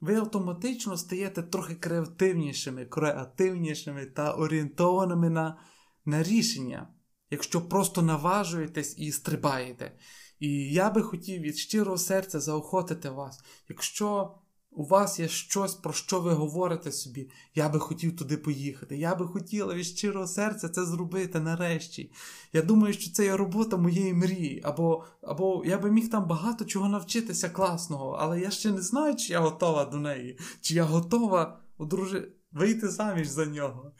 ви 0.00 0.14
автоматично 0.14 0.96
стаєте 0.96 1.42
трохи 1.42 1.74
креативнішими, 1.74 2.84
креативнішими 2.84 4.06
та 4.06 4.32
орієнтованими 4.32 5.30
на, 5.30 5.58
на 6.04 6.22
рішення, 6.22 6.88
якщо 7.30 7.68
просто 7.68 8.02
наважуєтесь 8.02 8.98
і 8.98 9.12
стрибаєте. 9.12 9.92
І 10.40 10.72
я 10.72 10.90
би 10.90 11.02
хотів 11.02 11.40
від 11.40 11.56
щирого 11.56 11.98
серця 11.98 12.40
заохотити 12.40 13.10
вас, 13.10 13.40
якщо 13.68 14.34
у 14.76 14.84
вас 14.84 15.20
є 15.20 15.28
щось, 15.28 15.74
про 15.74 15.92
що 15.92 16.20
ви 16.20 16.32
говорите 16.32 16.92
собі, 16.92 17.30
я 17.54 17.68
би 17.68 17.78
хотів 17.78 18.16
туди 18.16 18.36
поїхати. 18.36 18.96
Я 18.96 19.14
би 19.14 19.26
хотіла 19.26 19.74
від 19.74 19.86
щирого 19.86 20.26
серця 20.26 20.68
це 20.68 20.84
зробити 20.84 21.40
нарешті. 21.40 22.12
Я 22.52 22.62
думаю, 22.62 22.94
що 22.94 23.12
це 23.12 23.24
є 23.24 23.36
робота 23.36 23.76
моєї 23.76 24.14
мрії, 24.14 24.60
або 24.64 25.04
або 25.22 25.62
я 25.66 25.78
би 25.78 25.90
міг 25.90 26.10
там 26.10 26.28
багато 26.28 26.64
чого 26.64 26.88
навчитися 26.88 27.48
класного, 27.48 28.16
але 28.20 28.40
я 28.40 28.50
ще 28.50 28.70
не 28.70 28.82
знаю, 28.82 29.16
чи 29.16 29.32
я 29.32 29.40
готова 29.40 29.84
до 29.84 29.96
неї, 29.96 30.38
чи 30.60 30.74
я 30.74 30.84
готова 30.84 31.60
одружи... 31.78 32.32
вийти 32.52 32.88
заміж 32.88 33.28
за 33.28 33.46
нього. 33.46 33.92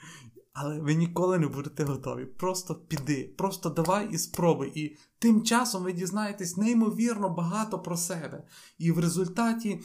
Але 0.55 0.81
ви 0.81 0.95
ніколи 0.95 1.39
не 1.39 1.47
будете 1.49 1.85
готові. 1.85 2.25
Просто 2.25 2.75
піди, 2.75 3.35
просто 3.39 3.71
давай 3.71 4.11
і 4.11 4.19
спробуй. 4.19 4.73
І 4.75 4.97
тим 5.19 5.43
часом 5.43 5.83
ви 5.83 5.93
дізнаєтесь 5.93 6.57
неймовірно 6.57 7.29
багато 7.29 7.79
про 7.79 7.97
себе. 7.97 8.47
І 8.79 8.93
в 8.93 8.99
результаті 8.99 9.81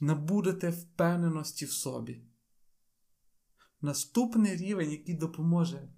набудете 0.00 0.70
впевненості 0.70 1.64
в 1.64 1.70
собі. 1.70 2.22
Наступний 3.80 4.56
рівень, 4.56 4.90
який 4.90 5.14
допоможе 5.14 5.88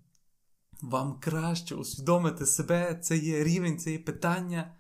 вам 0.83 1.21
краще 1.21 1.75
усвідомити 1.75 2.47
себе, 2.47 2.99
це 3.03 3.17
є 3.17 3.45
рівень, 3.45 3.79
це 3.79 3.93
є 3.93 3.99
питання, 3.99 4.77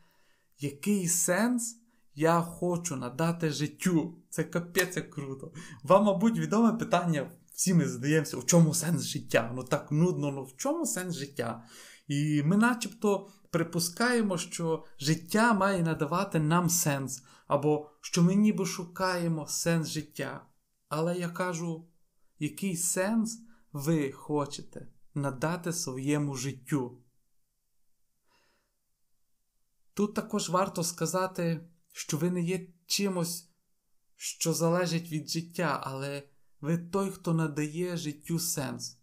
який 0.58 1.08
сенс 1.08 1.76
я 2.14 2.40
хочу 2.40 2.96
надати 2.96 3.50
життю. 3.50 4.14
Це 4.30 4.44
капець 4.44 4.96
як 4.96 5.10
круто. 5.10 5.52
Вам, 5.82 6.04
мабуть, 6.04 6.38
відоме 6.38 6.72
питання, 6.72 7.30
всі 7.58 7.74
ми 7.74 7.88
задаємося, 7.88 8.36
в 8.36 8.46
чому 8.46 8.74
сенс 8.74 9.02
життя? 9.02 9.52
Ну 9.54 9.64
так 9.64 9.92
нудно, 9.92 10.30
ну 10.30 10.44
в 10.44 10.56
чому 10.56 10.86
сенс 10.86 11.14
життя? 11.14 11.64
І 12.08 12.42
ми 12.42 12.56
начебто 12.56 13.28
припускаємо, 13.50 14.38
що 14.38 14.84
життя 14.98 15.52
має 15.52 15.82
надавати 15.82 16.40
нам 16.40 16.70
сенс, 16.70 17.22
або 17.46 17.90
що 18.00 18.22
ми 18.22 18.34
ніби 18.34 18.66
шукаємо 18.66 19.46
сенс 19.46 19.88
життя. 19.88 20.46
Але 20.88 21.18
я 21.18 21.28
кажу, 21.28 21.88
який 22.38 22.76
сенс 22.76 23.38
ви 23.72 24.12
хочете 24.12 24.86
надати 25.14 25.72
своєму 25.72 26.34
життю? 26.34 27.02
Тут 29.94 30.14
також 30.14 30.48
варто 30.50 30.84
сказати, 30.84 31.68
що 31.92 32.16
ви 32.16 32.30
не 32.30 32.42
є 32.42 32.66
чимось, 32.86 33.50
що 34.16 34.52
залежить 34.52 35.12
від 35.12 35.28
життя, 35.28 35.80
але 35.84 36.22
ви 36.60 36.78
той, 36.78 37.10
хто 37.10 37.34
надає 37.34 37.96
життю 37.96 38.38
сенс. 38.38 38.98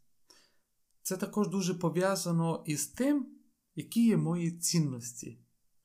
Це 1.02 1.18
також 1.18 1.50
дуже 1.50 1.74
пов'язано 1.74 2.64
із 2.66 2.88
тим, 2.88 3.28
які 3.76 4.06
є 4.06 4.18
мої 4.18 4.52
цінності, 4.52 5.40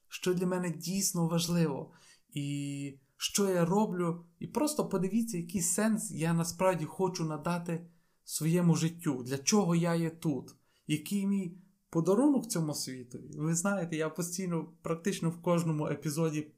що 0.09 0.35
для 0.35 0.47
мене 0.47 0.71
дійсно 0.71 1.29
важливо, 1.29 1.93
і 2.33 2.99
що 3.17 3.49
я 3.49 3.65
роблю. 3.65 4.25
І 4.39 4.47
просто 4.47 4.89
подивіться, 4.89 5.37
який 5.39 5.62
сенс 5.62 6.11
я 6.11 6.33
насправді 6.33 6.85
хочу 6.85 7.25
надати 7.25 7.87
своєму 8.25 8.77
життю, 8.77 9.23
для 9.23 9.39
чого 9.39 9.75
я 9.75 9.95
є 9.95 10.11
тут, 10.11 10.55
який 10.87 11.27
мій 11.27 11.59
подарунок 11.91 12.47
цьому 12.47 12.75
світові. 12.75 13.31
Ви 13.37 13.55
знаєте, 13.55 13.97
я 13.97 14.11
постійно, 14.11 14.73
практично 14.83 15.31
в 15.31 15.43
кожному 15.43 15.87
епізоді 15.87 16.53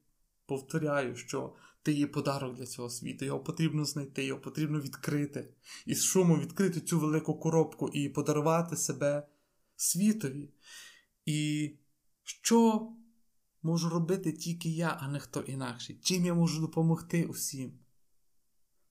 повторяю, 0.46 1.16
що 1.16 1.54
ти 1.82 1.92
є 1.92 2.06
подарок 2.06 2.54
для 2.54 2.66
цього 2.66 2.90
світу, 2.90 3.24
його 3.24 3.40
потрібно 3.40 3.84
знайти, 3.84 4.24
його 4.24 4.40
потрібно 4.40 4.80
відкрити. 4.80 5.54
І 5.86 5.94
з 5.94 6.04
шуму 6.04 6.36
відкрити 6.36 6.80
цю 6.80 7.00
велику 7.00 7.34
коробку 7.34 7.88
і 7.88 8.08
подарувати 8.08 8.76
себе 8.76 9.28
світові. 9.76 10.50
І 11.26 11.70
що 12.22 12.88
можу 13.62 13.88
робити 13.88 14.32
тільки 14.32 14.68
я, 14.68 14.98
а 15.00 15.08
не 15.08 15.18
хто 15.18 15.40
інакший? 15.40 15.98
Чим 16.02 16.24
я 16.24 16.34
можу 16.34 16.60
допомогти 16.60 17.24
усім? 17.24 17.72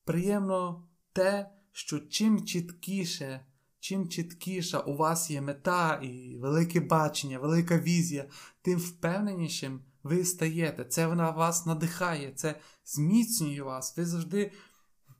Приємно 0.06 0.88
те, 1.13 1.52
що 1.72 2.00
чим 2.00 2.46
чіткіше, 2.46 3.46
чим 3.80 4.10
чіткіша 4.10 4.80
у 4.80 4.96
вас 4.96 5.32
є 5.32 5.42
мета 5.42 5.96
і 5.96 6.38
велике 6.38 6.80
бачення, 6.80 7.39
велика 7.39 7.80
візія, 7.80 8.30
тим 8.62 8.80
впевненішим 8.80 9.82
ви 10.04 10.26
стаєте. 10.26 10.86
Це 10.86 11.08
вона 11.08 11.32
вас 11.32 11.66
надихає, 11.66 12.32
це 12.32 12.60
зміцнює 12.86 13.62
вас. 13.62 13.98
Ви 13.98 14.06
завжди 14.06 14.52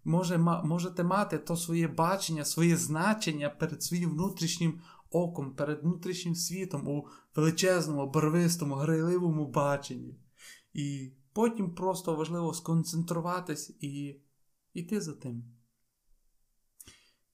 може, 0.04 0.38
можете 0.64 1.04
мати 1.04 1.38
то 1.38 1.58
своє 1.58 1.88
бачення, 1.88 2.46
своє 2.46 2.78
значення 2.78 3.50
перед 3.50 3.84
своїм 3.84 4.10
внутрішнім 4.10 4.82
оком, 5.12 5.56
перед 5.56 5.82
внутрішнім 5.82 6.36
світом 6.36 6.88
у 6.88 7.08
величезному, 7.36 8.12
барвистому, 8.12 8.76
грайливому 8.76 9.48
баченні. 9.48 10.20
І 10.74 11.12
потім 11.34 11.76
просто 11.76 12.16
важливо 12.16 12.54
сконцентруватись 12.54 13.76
і 13.80 14.22
йти 14.74 15.02
за 15.02 15.14
тим. 15.14 15.44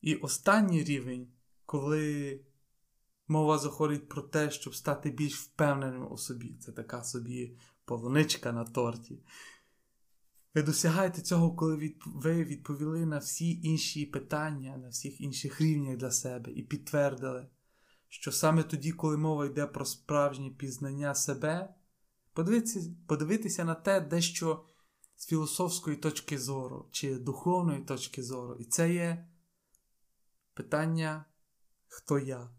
І 0.01 0.15
останній 0.15 0.83
рівень, 0.83 1.27
коли 1.65 2.39
мова 3.27 3.57
заходить 3.57 4.09
про 4.09 4.21
те, 4.21 4.51
щоб 4.51 4.75
стати 4.75 5.09
більш 5.09 5.35
впевненим 5.35 6.11
у 6.11 6.17
собі, 6.17 6.57
це 6.59 6.71
така 6.71 7.03
собі 7.03 7.57
полуничка 7.85 8.51
на 8.51 8.65
торті. 8.65 9.19
Ви 10.55 10.63
досягаєте 10.63 11.21
цього, 11.21 11.55
коли 11.55 11.95
ви 12.05 12.43
відповіли 12.43 13.05
на 13.05 13.17
всі 13.17 13.61
інші 13.61 14.05
питання, 14.05 14.77
на 14.77 14.89
всіх 14.89 15.21
інших 15.21 15.61
рівнях 15.61 15.97
для 15.97 16.11
себе 16.11 16.51
і 16.51 16.63
підтвердили, 16.63 17.47
що 18.09 18.31
саме 18.31 18.63
тоді, 18.63 18.91
коли 18.91 19.17
мова 19.17 19.45
йде 19.45 19.67
про 19.67 19.85
справжнє 19.85 20.49
пізнання 20.49 21.15
себе, 21.15 21.75
подивитися, 22.33 22.91
подивитися 23.07 23.63
на 23.63 23.75
те 23.75 24.01
дещо 24.01 24.65
з 25.15 25.27
філософської 25.27 25.97
точки 25.97 26.39
зору 26.39 26.89
чи 26.91 27.15
духовної 27.15 27.81
точки 27.81 28.23
зору. 28.23 28.55
І 28.55 28.65
це 28.65 28.93
є 28.93 29.27
питання, 30.53 31.25
хто 31.87 32.19
я? 32.19 32.56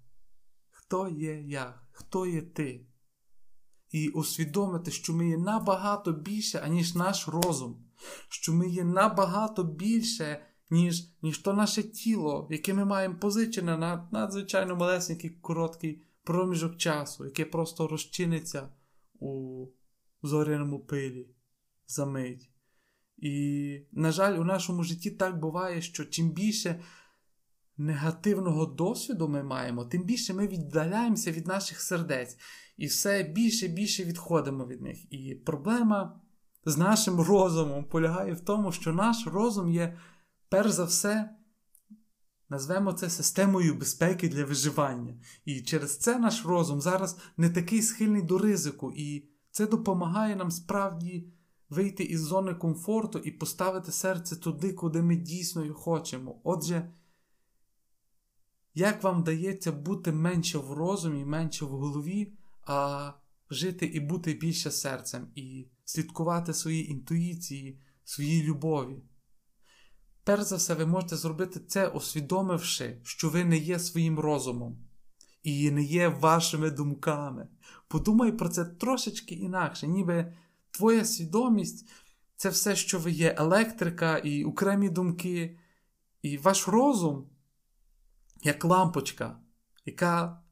Хто 0.88 1.08
є 1.08 1.42
я? 1.42 1.80
Хто 1.92 2.26
є 2.26 2.42
ти? 2.42 2.86
І 3.90 4.08
усвідомити, 4.08 4.90
що 4.90 5.12
ми 5.12 5.28
є 5.28 5.38
набагато 5.38 6.12
більше, 6.12 6.58
аніж 6.58 6.94
наш 6.94 7.28
розум, 7.28 7.84
що 8.28 8.52
ми 8.52 8.68
є 8.68 8.84
набагато 8.84 9.64
більше, 9.64 10.46
ніж 10.70 11.04
ніж 11.22 11.38
то 11.38 11.52
наше 11.52 11.82
тіло, 11.82 12.48
яке 12.50 12.74
ми 12.74 12.84
маємо 12.84 13.18
позичене 13.18 13.76
на 13.78 14.08
надзвичайно 14.12 14.76
малесенький 14.76 15.30
короткий 15.30 16.02
проміжок 16.24 16.76
часу, 16.76 17.24
яке 17.24 17.44
просто 17.44 17.88
розчиниться 17.88 18.68
у 19.20 19.66
зоряному 20.22 20.80
пилі 20.80 21.28
за 21.86 22.06
мить. 22.06 22.50
І, 23.16 23.86
на 23.92 24.12
жаль, 24.12 24.38
у 24.38 24.44
нашому 24.44 24.82
житті 24.82 25.10
так 25.10 25.40
буває, 25.40 25.82
що 25.82 26.04
чим 26.04 26.30
більше 26.30 26.82
негативного 27.78 28.66
досвіду 28.66 29.28
ми 29.28 29.42
маємо, 29.42 29.84
тим 29.84 30.04
більше 30.04 30.34
ми 30.34 30.46
віддаляємося 30.46 31.32
від 31.32 31.46
наших 31.46 31.80
сердець 31.80 32.36
і 32.76 32.86
все 32.86 33.22
більше 33.22 33.66
і 33.66 33.68
більше 33.68 34.04
відходимо 34.04 34.66
від 34.66 34.82
них. 34.82 35.12
І 35.12 35.34
проблема 35.34 36.20
з 36.64 36.76
нашим 36.76 37.20
розумом 37.20 37.84
полягає 37.84 38.32
в 38.32 38.40
тому, 38.40 38.72
що 38.72 38.92
наш 38.92 39.26
розум 39.26 39.70
є, 39.70 39.98
перш 40.48 40.70
за 40.70 40.84
все, 40.84 41.30
назвемо 42.48 42.92
це 42.92 43.10
системою 43.10 43.74
безпеки 43.74 44.28
для 44.28 44.44
виживання. 44.44 45.14
І 45.44 45.60
через 45.60 45.98
це 45.98 46.18
наш 46.18 46.46
розум 46.46 46.80
зараз 46.80 47.18
не 47.36 47.50
такий 47.50 47.82
схильний 47.82 48.22
до 48.22 48.38
ризику, 48.38 48.92
і 48.96 49.28
це 49.50 49.66
допомагає 49.66 50.36
нам 50.36 50.50
справді. 50.50 51.32
Вийти 51.70 52.04
із 52.04 52.20
зони 52.20 52.54
комфорту 52.54 53.18
і 53.18 53.30
поставити 53.30 53.92
серце 53.92 54.36
туди, 54.36 54.72
куди 54.72 55.02
ми 55.02 55.16
дійсно 55.16 55.74
хочемо. 55.74 56.40
Отже, 56.44 56.90
як 58.78 59.02
вам 59.02 59.20
вдається 59.20 59.72
бути 59.72 60.12
менше 60.12 60.58
в 60.58 60.72
розумі, 60.72 61.24
менше 61.24 61.64
в 61.64 61.68
голові, 61.68 62.32
а 62.66 63.12
жити 63.50 63.86
і 63.86 64.00
бути 64.00 64.32
більше 64.32 64.70
серцем, 64.70 65.28
і 65.34 65.66
слідкувати 65.84 66.54
своїй 66.54 66.90
інтуїції, 66.90 67.80
своїй 68.04 68.42
любові? 68.42 69.02
Перш 70.24 70.42
за 70.42 70.56
все, 70.56 70.74
ви 70.74 70.86
можете 70.86 71.16
зробити 71.16 71.60
це, 71.60 71.88
усвідомивши, 71.88 73.00
що 73.02 73.28
ви 73.28 73.44
не 73.44 73.56
є 73.56 73.78
своїм 73.78 74.18
розумом 74.18 74.78
і 75.42 75.70
не 75.70 75.82
є 75.82 76.08
вашими 76.08 76.70
думками. 76.70 77.48
Подумай 77.88 78.32
про 78.32 78.48
це 78.48 78.64
трошечки 78.64 79.34
інакше, 79.34 79.86
ніби 79.86 80.32
твоя 80.70 81.04
свідомість 81.04 81.88
це 82.36 82.48
все, 82.48 82.76
що 82.76 82.98
ви 82.98 83.10
є, 83.10 83.34
електрика 83.38 84.18
і 84.18 84.44
окремі 84.44 84.88
думки, 84.88 85.58
і 86.22 86.38
ваш 86.38 86.68
розум, 86.68 87.26
як 88.42 88.64
лампочка, 88.64 89.38
яка, 89.84 90.42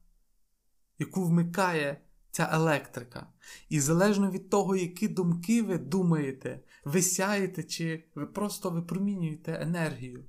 яку 0.99 1.23
вмикає 1.23 2.01
ця 2.31 2.49
електрика. 2.51 3.27
І 3.69 3.79
залежно 3.79 4.31
від 4.31 4.49
того, 4.49 4.75
які 4.75 5.07
думки 5.07 5.61
ви 5.61 5.77
думаєте, 5.77 6.59
ви 6.83 7.01
сяєте, 7.01 7.63
чи 7.63 8.03
ви 8.15 8.25
просто 8.25 8.69
випромінюєте 8.69 9.59
енергію 9.61 10.25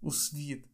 у 0.00 0.12
світ. 0.12 0.66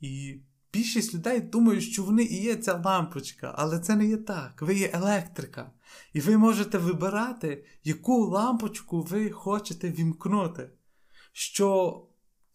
І 0.00 0.40
більшість 0.72 1.14
людей 1.14 1.40
думають, 1.40 1.84
що 1.84 2.04
вони 2.04 2.22
і 2.22 2.42
є 2.42 2.56
ця 2.56 2.82
лампочка, 2.84 3.54
але 3.56 3.80
це 3.80 3.96
не 3.96 4.06
є 4.06 4.16
так. 4.16 4.62
Ви 4.62 4.74
є 4.74 4.90
електрика. 4.92 5.72
І 6.12 6.20
ви 6.20 6.38
можете 6.38 6.78
вибирати, 6.78 7.64
яку 7.84 8.26
лампочку 8.26 9.02
ви 9.02 9.30
хочете 9.30 9.90
вімкнути, 9.90 10.70
що 11.32 12.07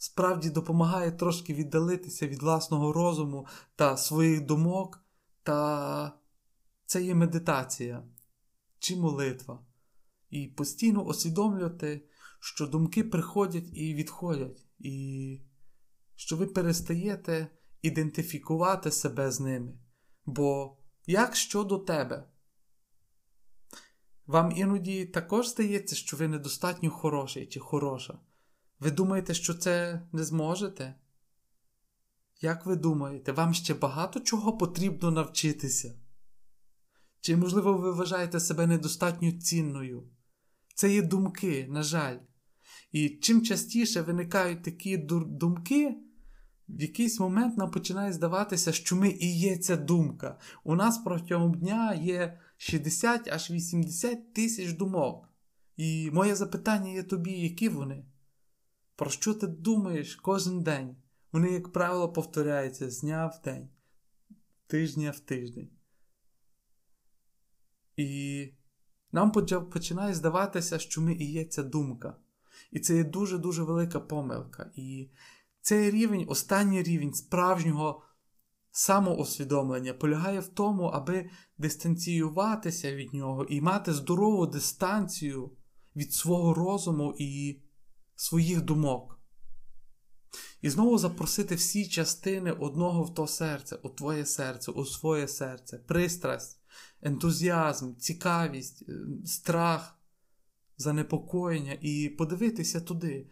справді 0.03 0.49
допомагає 0.49 1.11
трошки 1.11 1.53
віддалитися 1.53 2.27
від 2.27 2.41
власного 2.41 2.93
розуму 2.93 3.47
та 3.75 3.97
своїх 3.97 4.45
думок, 4.45 5.05
та 5.43 6.19
це 6.85 7.03
є 7.03 7.15
медитація 7.15 8.03
чи 8.79 8.95
молитва. 8.95 9.65
І 10.29 10.47
постійно 10.47 11.03
усвідомлювати, 11.03 12.05
що 12.39 12.67
думки 12.67 13.03
приходять 13.03 13.69
і 13.73 13.93
відходять, 13.93 14.65
і 14.79 15.41
що 16.15 16.37
ви 16.37 16.45
перестаєте 16.45 17.47
ідентифікувати 17.81 18.91
себе 18.91 19.31
з 19.31 19.39
ними. 19.39 19.77
Бо 20.25 20.77
як 21.05 21.35
щодо 21.35 21.77
тебе? 21.77 22.29
Вам 24.25 24.51
іноді 24.51 25.05
також 25.05 25.49
здається, 25.49 25.95
що 25.95 26.17
ви 26.17 26.27
недостатньо 26.27 26.89
хороший 26.89 27.47
чи 27.47 27.59
хороша. 27.59 28.19
Ви 28.83 28.91
думаєте, 28.91 29.33
що 29.33 29.53
це 29.53 30.01
не 30.11 30.23
зможете? 30.23 30.95
Як 32.41 32.65
ви 32.65 32.75
думаєте, 32.75 33.31
вам 33.31 33.53
ще 33.53 33.73
багато 33.73 34.19
чого 34.19 34.57
потрібно 34.57 35.11
навчитися? 35.11 35.95
Чи, 37.21 37.37
можливо, 37.37 37.73
ви 37.73 37.91
вважаєте 37.91 38.39
себе 38.39 38.67
недостатньо 38.67 39.31
цінною? 39.31 40.03
Це 40.75 40.93
є 40.93 41.01
думки, 41.01 41.67
на 41.69 41.83
жаль. 41.83 42.17
І 42.91 43.09
чим 43.09 43.41
частіше 43.41 44.01
виникають 44.01 44.63
такі 44.63 44.97
думки, 44.97 45.95
в 46.69 46.81
якийсь 46.81 47.19
момент 47.19 47.57
нам 47.57 47.71
починає 47.71 48.13
здаватися, 48.13 48.71
що 48.71 48.95
ми 48.95 49.09
і 49.09 49.39
є 49.39 49.57
ця 49.57 49.75
думка. 49.75 50.39
У 50.63 50.75
нас 50.75 50.97
протягом 50.97 51.53
дня 51.53 51.93
є 51.93 52.39
60 52.57 53.27
аж 53.27 53.51
80 53.51 54.33
тисяч 54.33 54.71
думок. 54.73 55.29
І 55.77 56.11
моє 56.13 56.35
запитання 56.35 56.91
є 56.91 57.03
тобі, 57.03 57.31
які 57.31 57.69
вони? 57.69 58.05
Про 58.95 59.09
що 59.09 59.33
ти 59.33 59.47
думаєш 59.47 60.15
кожен 60.15 60.63
день? 60.63 60.95
Вони, 61.31 61.51
як 61.51 61.71
правило, 61.71 62.13
повторяються 62.13 62.89
з 62.89 63.01
дня 63.01 63.27
в 63.27 63.41
день, 63.43 63.69
тижня 64.67 65.11
в 65.11 65.19
тиждень. 65.19 65.69
І 67.95 68.49
нам 69.11 69.31
починає 69.71 70.13
здаватися, 70.13 70.79
що 70.79 71.01
ми 71.01 71.13
і 71.13 71.31
є 71.31 71.45
ця 71.45 71.63
думка. 71.63 72.15
І 72.71 72.79
це 72.79 72.95
є 72.95 73.03
дуже-дуже 73.03 73.63
велика 73.63 73.99
помилка. 73.99 74.71
І 74.75 75.09
цей 75.61 75.91
рівень, 75.91 76.25
останній 76.27 76.83
рівень 76.83 77.13
справжнього 77.13 78.03
самоусвідомлення 78.71 79.93
полягає 79.93 80.39
в 80.39 80.47
тому, 80.47 80.83
аби 80.83 81.29
дистанціюватися 81.57 82.95
від 82.95 83.13
нього 83.13 83.43
і 83.43 83.61
мати 83.61 83.93
здорову 83.93 84.47
дистанцію 84.47 85.51
від 85.95 86.13
свого 86.13 86.53
розуму 86.53 87.15
і 87.17 87.61
своїх 88.15 88.61
думок. 88.61 89.19
І 90.61 90.69
знову 90.69 90.97
запросити 90.97 91.55
всі 91.55 91.87
частини 91.87 92.51
одного 92.51 93.03
в 93.03 93.13
то 93.13 93.27
серце, 93.27 93.75
у 93.75 93.89
твоє 93.89 94.25
серце, 94.25 94.71
у 94.71 94.85
своє 94.85 95.27
серце, 95.27 95.77
пристрасть, 95.77 96.59
ентузіазм, 97.01 97.95
цікавість, 97.95 98.83
е, 98.89 98.93
страх, 99.25 99.99
занепокоєння 100.77 101.77
і 101.81 102.09
подивитися 102.09 102.81
туди, 102.81 103.29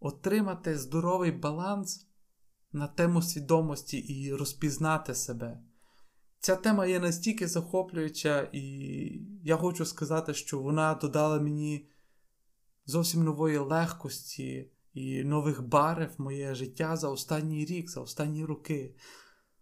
отримати 0.00 0.78
здоровий 0.78 1.32
баланс 1.32 2.06
на 2.72 2.86
тему 2.86 3.22
свідомості 3.22 3.98
і 3.98 4.34
розпізнати 4.34 5.14
себе. 5.14 5.60
Ця 6.40 6.56
тема 6.56 6.86
є 6.86 7.00
настільки 7.00 7.48
захоплююча, 7.48 8.48
і 8.52 8.62
я 9.44 9.56
хочу 9.56 9.84
сказати, 9.84 10.34
що 10.34 10.58
вона 10.58 10.94
додала 10.94 11.40
мені 11.40 11.88
зовсім 12.90 13.24
нової 13.24 13.58
легкості 13.58 14.70
і 14.94 15.24
нових 15.24 15.66
барив 15.66 16.10
в 16.18 16.22
моє 16.22 16.54
життя 16.54 16.96
за 16.96 17.08
останній 17.08 17.64
рік, 17.64 17.90
за 17.90 18.00
останні 18.00 18.44
роки. 18.44 18.94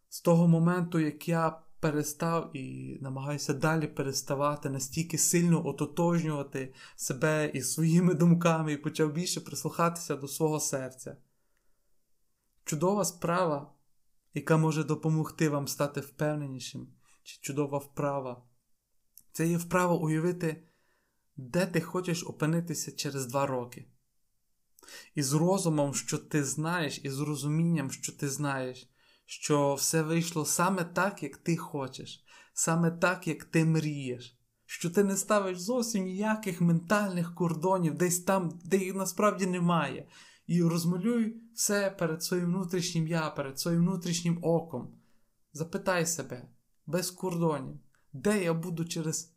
З 0.09 0.21
того 0.21 0.49
моменту, 0.49 0.99
як 0.99 1.29
я 1.29 1.61
перестав 1.81 2.57
і 2.57 2.99
намагаюся 3.01 3.55
далі 3.55 3.87
переставати 3.87 4.71
настільки 4.71 5.19
сильно 5.19 5.67
ототожнювати 5.67 6.75
себе 6.97 7.51
і 7.55 7.63
своїми 7.63 8.15
думками, 8.15 8.73
і 8.73 8.77
почав 8.77 9.13
більше 9.13 9.41
прислухатися 9.41 10.17
до 10.17 10.29
свого 10.29 10.61
серця. 10.61 11.17
Чудова 12.65 13.05
справа, 13.05 13.73
яка 14.35 14.57
може 14.57 14.85
допомогти 14.85 15.49
вам 15.49 15.69
стати 15.69 16.01
впевненішим, 16.01 16.89
чи 17.23 17.39
чудова 17.41 17.79
вправа. 17.79 18.43
Це 19.33 19.49
є 19.49 19.57
вправа 19.57 19.95
уявити, 19.95 20.68
де 21.39 21.67
ти 21.67 21.81
хочеш 21.81 22.25
опинитися 22.27 22.93
через 22.93 23.27
два 23.27 23.47
роки. 23.47 23.87
І 25.15 25.23
з 25.23 25.33
розумом, 25.33 25.95
що 25.95 26.19
ти 26.19 26.45
знаєш, 26.45 27.01
і 27.03 27.11
з 27.11 27.21
розумінням, 27.21 27.91
що 27.91 28.13
ти 28.13 28.29
знаєш, 28.29 28.91
що 29.27 29.75
все 29.75 30.03
вийшло 30.03 30.45
саме 30.45 30.85
так, 30.85 31.23
як 31.23 31.37
ти 31.37 31.57
хочеш, 31.57 32.25
саме 32.55 32.91
так, 32.91 33.29
як 33.29 33.45
ти 33.45 33.65
мрієш, 33.65 34.39
що 34.67 34.91
ти 34.91 35.05
не 35.05 35.17
ставиш 35.17 35.59
зовсім 35.59 36.05
ніяких 36.05 36.61
ментальних 36.61 37.35
кордонів, 37.35 37.95
десь 37.95 38.21
там, 38.21 38.61
де 38.65 38.77
їх 38.77 38.95
насправді 38.95 39.47
немає. 39.47 40.09
І 40.47 40.63
розмалюй 40.63 41.43
все 41.55 41.91
перед 41.91 42.23
своїм 42.23 42.47
внутрішнім 42.47 43.09
я, 43.09 43.31
перед 43.31 43.59
своїм 43.59 43.81
внутрішнім 43.81 44.39
оком. 44.43 44.95
Запитай 45.53 46.07
себе, 46.07 46.49
без 46.87 47.11
кордонів, 47.11 47.79
де 48.13 48.45
я 48.45 48.55
буду 48.55 48.85
через 48.85 49.35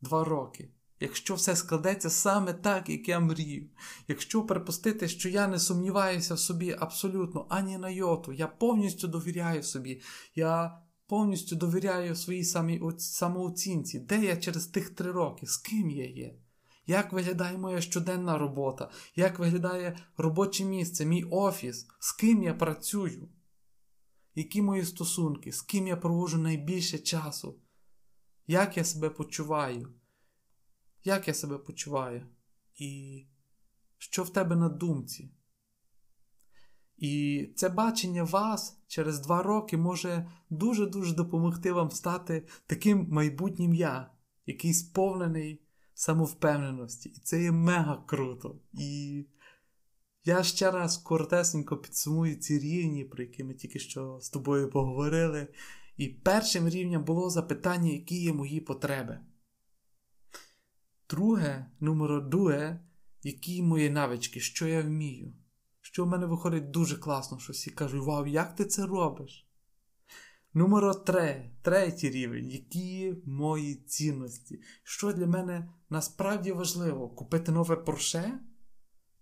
два 0.00 0.24
роки 0.24 0.73
якщо 1.00 1.34
все 1.34 1.56
складеться 1.56 2.10
саме 2.10 2.52
так, 2.52 2.88
як 2.88 3.08
я 3.08 3.20
мрію, 3.20 3.68
якщо 4.08 4.42
припустити, 4.42 5.08
що 5.08 5.28
я 5.28 5.46
не 5.46 5.58
сумніваюся 5.58 6.34
в 6.34 6.38
собі 6.38 6.76
абсолютно 6.78 7.46
ані 7.48 7.78
на 7.78 7.90
йоту, 7.90 8.32
я 8.32 8.46
повністю 8.46 9.08
довіряю 9.08 9.62
собі, 9.62 10.02
я 10.34 10.78
повністю 11.06 11.56
довіряю 11.56 12.16
своїй 12.16 12.44
самій 12.44 12.82
самооцінці, 12.98 13.98
де 13.98 14.24
я 14.24 14.36
через 14.36 14.66
тих 14.66 14.90
три 14.90 15.12
роки, 15.12 15.46
з 15.46 15.56
ким 15.56 15.90
я 15.90 16.06
є. 16.06 16.34
Як 16.86 17.12
виглядає 17.12 17.58
моя 17.58 17.80
щоденна 17.80 18.38
робота, 18.38 18.90
як 19.16 19.38
виглядає 19.38 19.98
робоче 20.16 20.64
місце, 20.64 21.06
мій 21.06 21.24
офіс, 21.24 21.86
з 21.98 22.12
ким 22.12 22.42
я 22.42 22.54
працюю? 22.54 23.28
Які 24.34 24.62
мої 24.62 24.84
стосунки, 24.84 25.52
з 25.52 25.62
ким 25.62 25.86
я 25.86 25.96
проводжу 25.96 26.38
найбільше 26.38 26.98
часу? 26.98 27.58
Як 28.46 28.76
я 28.76 28.84
себе 28.84 29.10
почуваю? 29.10 29.94
Як 31.04 31.28
я 31.28 31.34
себе 31.34 31.58
почуваю, 31.58 32.26
і 32.76 33.22
що 33.98 34.22
в 34.22 34.30
тебе 34.30 34.56
на 34.56 34.68
думці. 34.68 35.30
І 36.96 37.44
це 37.56 37.68
бачення 37.68 38.24
вас 38.24 38.78
через 38.86 39.20
два 39.20 39.42
роки 39.42 39.76
може 39.76 40.30
дуже-дуже 40.50 41.14
допомогти 41.14 41.72
вам 41.72 41.90
стати 41.90 42.46
таким 42.66 43.06
майбутнім 43.10 43.74
я, 43.74 44.10
який 44.46 44.74
сповнений 44.74 45.62
самовпевненості. 45.94 47.08
І 47.08 47.20
це 47.20 47.42
є 47.42 47.52
мега 47.52 48.04
круто. 48.06 48.60
І 48.72 49.24
я 50.24 50.42
ще 50.42 50.70
раз 50.70 50.96
коротесенько 50.96 51.76
підсумую 51.76 52.36
ці 52.36 52.58
рівні, 52.58 53.04
про 53.04 53.22
які 53.22 53.44
ми 53.44 53.54
тільки 53.54 53.78
що 53.78 54.18
з 54.20 54.30
тобою 54.30 54.70
поговорили. 54.70 55.48
І 55.96 56.08
першим 56.08 56.68
рівнем 56.68 57.04
було 57.04 57.30
запитання, 57.30 57.92
які 57.92 58.22
є 58.22 58.32
мої 58.32 58.60
потреби. 58.60 59.20
Друге, 61.14 61.66
номер 61.80 62.28
друге, 62.28 62.80
які 63.22 63.62
мої 63.62 63.90
навички, 63.90 64.40
що 64.40 64.66
я 64.66 64.82
вмію. 64.82 65.32
Що 65.80 66.04
в 66.04 66.08
мене 66.08 66.26
виходить 66.26 66.70
дуже 66.70 66.96
класно 66.96 67.38
щось 67.38 67.66
і 67.66 67.70
кажу, 67.70 68.04
вау, 68.04 68.26
як 68.26 68.54
ти 68.54 68.64
це 68.64 68.86
робиш? 68.86 69.48
Номер 70.54 71.04
три, 71.04 71.50
третій 71.62 72.10
рівень, 72.10 72.50
які 72.50 73.14
мої 73.24 73.74
цінності. 73.74 74.60
Що 74.82 75.12
для 75.12 75.26
мене 75.26 75.68
насправді 75.90 76.52
важливо 76.52 77.08
купити 77.08 77.52
нове 77.52 77.76
порше 77.76 78.40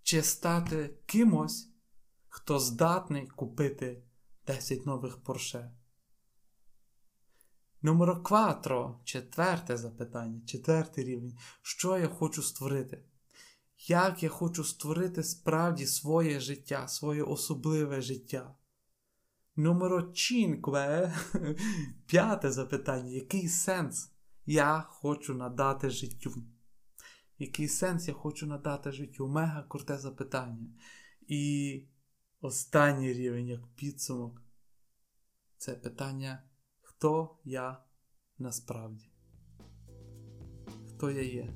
чи 0.03 0.23
стати 0.23 0.95
кимось, 1.07 1.71
хто 2.29 2.59
здатний 2.59 3.27
купити 3.27 4.03
10 4.47 4.87
нових 4.87 5.23
порше? 5.23 5.73
Номер 7.83 8.23
4. 8.29 8.85
Четверте 9.05 9.77
запитання, 9.77 10.41
четвертий 10.47 11.05
рівень. 11.05 11.39
Що 11.63 11.99
я 11.99 12.09
хочу 12.09 12.43
створити? 12.43 13.05
як 13.89 14.23
я 14.23 14.29
хочу 14.29 14.65
створити 14.65 15.23
справді 15.23 15.87
своє 15.87 16.41
життя, 16.41 16.89
своє 16.89 17.23
особливе 17.23 18.01
життя. 18.01 18.55
Номеро 19.57 20.13
5. 20.13 21.13
П'яте 22.07 22.53
запитання. 22.53 23.11
Який 23.11 23.49
сенс 23.49 24.11
я 24.47 24.81
хочу 24.89 25.35
надати 25.35 25.91
життю? 25.91 26.35
Який 27.39 27.69
сенс 27.69 28.09
я 28.09 28.15
хочу 28.15 28.47
надати 28.47 28.93
життю? 28.93 29.29
Мега 29.29 29.63
круте 29.69 29.99
запитання. 29.99 30.67
І 31.29 31.85
останній 32.41 33.13
рівень, 33.13 33.49
як 33.49 33.67
підсумок, 33.77 34.43
це 35.57 35.75
питання, 35.75 36.43
хто 37.03 37.29
я 37.45 37.77
насправді? 38.39 39.05
Хто 40.89 41.11
я 41.11 41.23
є? 41.23 41.49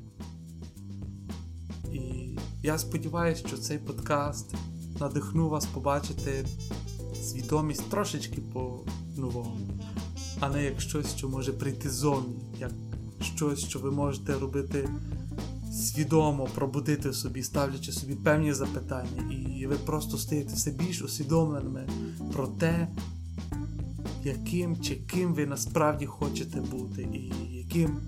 І 1.93 2.39
я 2.63 2.79
сподіваюся, 2.79 3.49
що 3.49 3.59
цей 3.59 3.79
подкаст 3.79 4.55
надихнув 5.01 5.51
вас 5.51 5.67
побачити 5.67 6.47
свідомість 7.15 7.91
трошечки 7.91 8.41
по-новому, 8.41 9.59
а 10.41 10.49
не 10.49 10.65
як 10.65 10.81
щось, 10.81 11.17
що 11.17 11.29
може 11.29 11.53
прийти 11.53 11.91
зовні, 11.91 12.37
як 12.59 12.73
щось, 13.21 13.65
що 13.65 13.79
ви 13.79 13.91
можете 13.91 14.39
робити 14.39 14.89
свідомо, 15.73 16.49
пробудити 16.55 17.13
собі, 17.13 17.43
ставлячи 17.43 17.93
собі 17.93 18.15
певні 18.15 18.53
запитання, 18.53 19.33
і 19.33 19.67
ви 19.67 19.75
просто 19.75 20.19
стаєте 20.19 20.55
все 20.55 20.71
більш 20.71 21.03
усвідомленими 21.03 21.89
про 22.33 22.47
те, 22.47 22.89
яким 24.27 24.81
чи 24.81 24.97
ким 24.97 25.35
ви 25.35 25.47
насправді 25.47 26.07
хочете 26.07 26.61
бути, 26.61 27.03
і 27.13 27.33
яким 27.57 27.99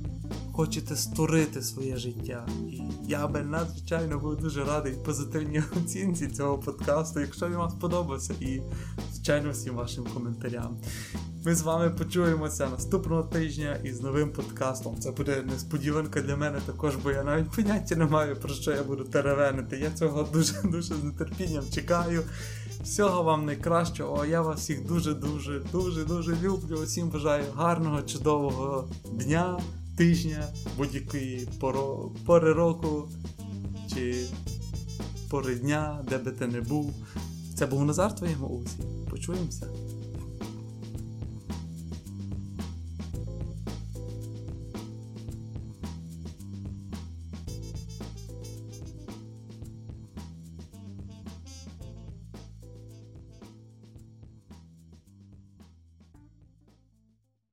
хочете 0.53 0.97
створити 0.97 1.63
своє 1.63 1.97
життя. 1.97 2.49
І 2.69 2.83
я 3.09 3.29
би 3.29 3.43
надзвичайно 3.43 4.19
був 4.19 4.37
дуже 4.37 4.65
радий 4.65 4.93
позитивній 5.05 5.63
оцінці 5.77 6.29
цього 6.29 6.59
подкасту, 6.59 7.21
якщо 7.21 7.49
він 7.49 7.57
вам 7.57 7.71
сподобався, 7.71 8.35
і, 8.41 8.63
звичайно, 9.13 9.51
всім 9.51 9.75
вашим 9.75 10.05
коментарям. 10.15 10.77
Ми 11.49 11.55
з 11.55 11.63
вами 11.63 11.91
почуємося 11.91 12.69
наступного 12.69 13.23
тижня 13.23 13.79
із 13.85 14.01
новим 14.01 14.33
подкастом. 14.33 14.99
Це 15.01 15.11
буде 15.11 15.43
несподіванка 15.53 16.21
для 16.21 16.37
мене 16.37 16.59
також, 16.67 16.97
бо 16.97 17.11
я 17.11 17.25
навіть 17.25 17.51
поняття 17.51 17.97
не 17.97 18.05
маю, 18.05 18.37
про 18.37 18.55
що 18.55 18.71
я 18.71 18.83
буду 18.83 19.05
теревенити. 19.05 19.79
Я 19.79 19.91
цього 19.91 20.23
дуже-дуже 20.33 20.95
з 20.95 21.13
нетерпінням 21.13 21.65
чекаю. 21.75 22.23
Всього 22.85 23.23
вам 23.23 23.47
найкращого. 23.47 24.25
Я 24.25 24.43
вас 24.43 24.61
всіх 24.61 24.87
дуже-дуже, 24.87 25.63
дуже-дуже 25.73 26.37
люблю. 26.43 26.77
Усім 26.85 27.09
бажаю 27.09 27.45
гарного, 27.55 28.03
чудового 28.03 28.89
дня 29.13 29.61
тижня, 29.97 30.45
будь-якої 30.77 31.49
пори 32.27 32.53
року 32.53 33.09
чи 33.95 34.25
пори 35.31 35.55
дня, 35.55 36.05
де 36.09 36.19
би 36.19 36.31
ти 36.31 36.47
не 36.47 36.61
був. 36.61 36.95
Це 37.55 37.67
був 37.67 37.85
Назар 37.85 38.15
твоєму 38.15 38.47
усі. 38.47 39.11
Почуємося. 39.11 39.67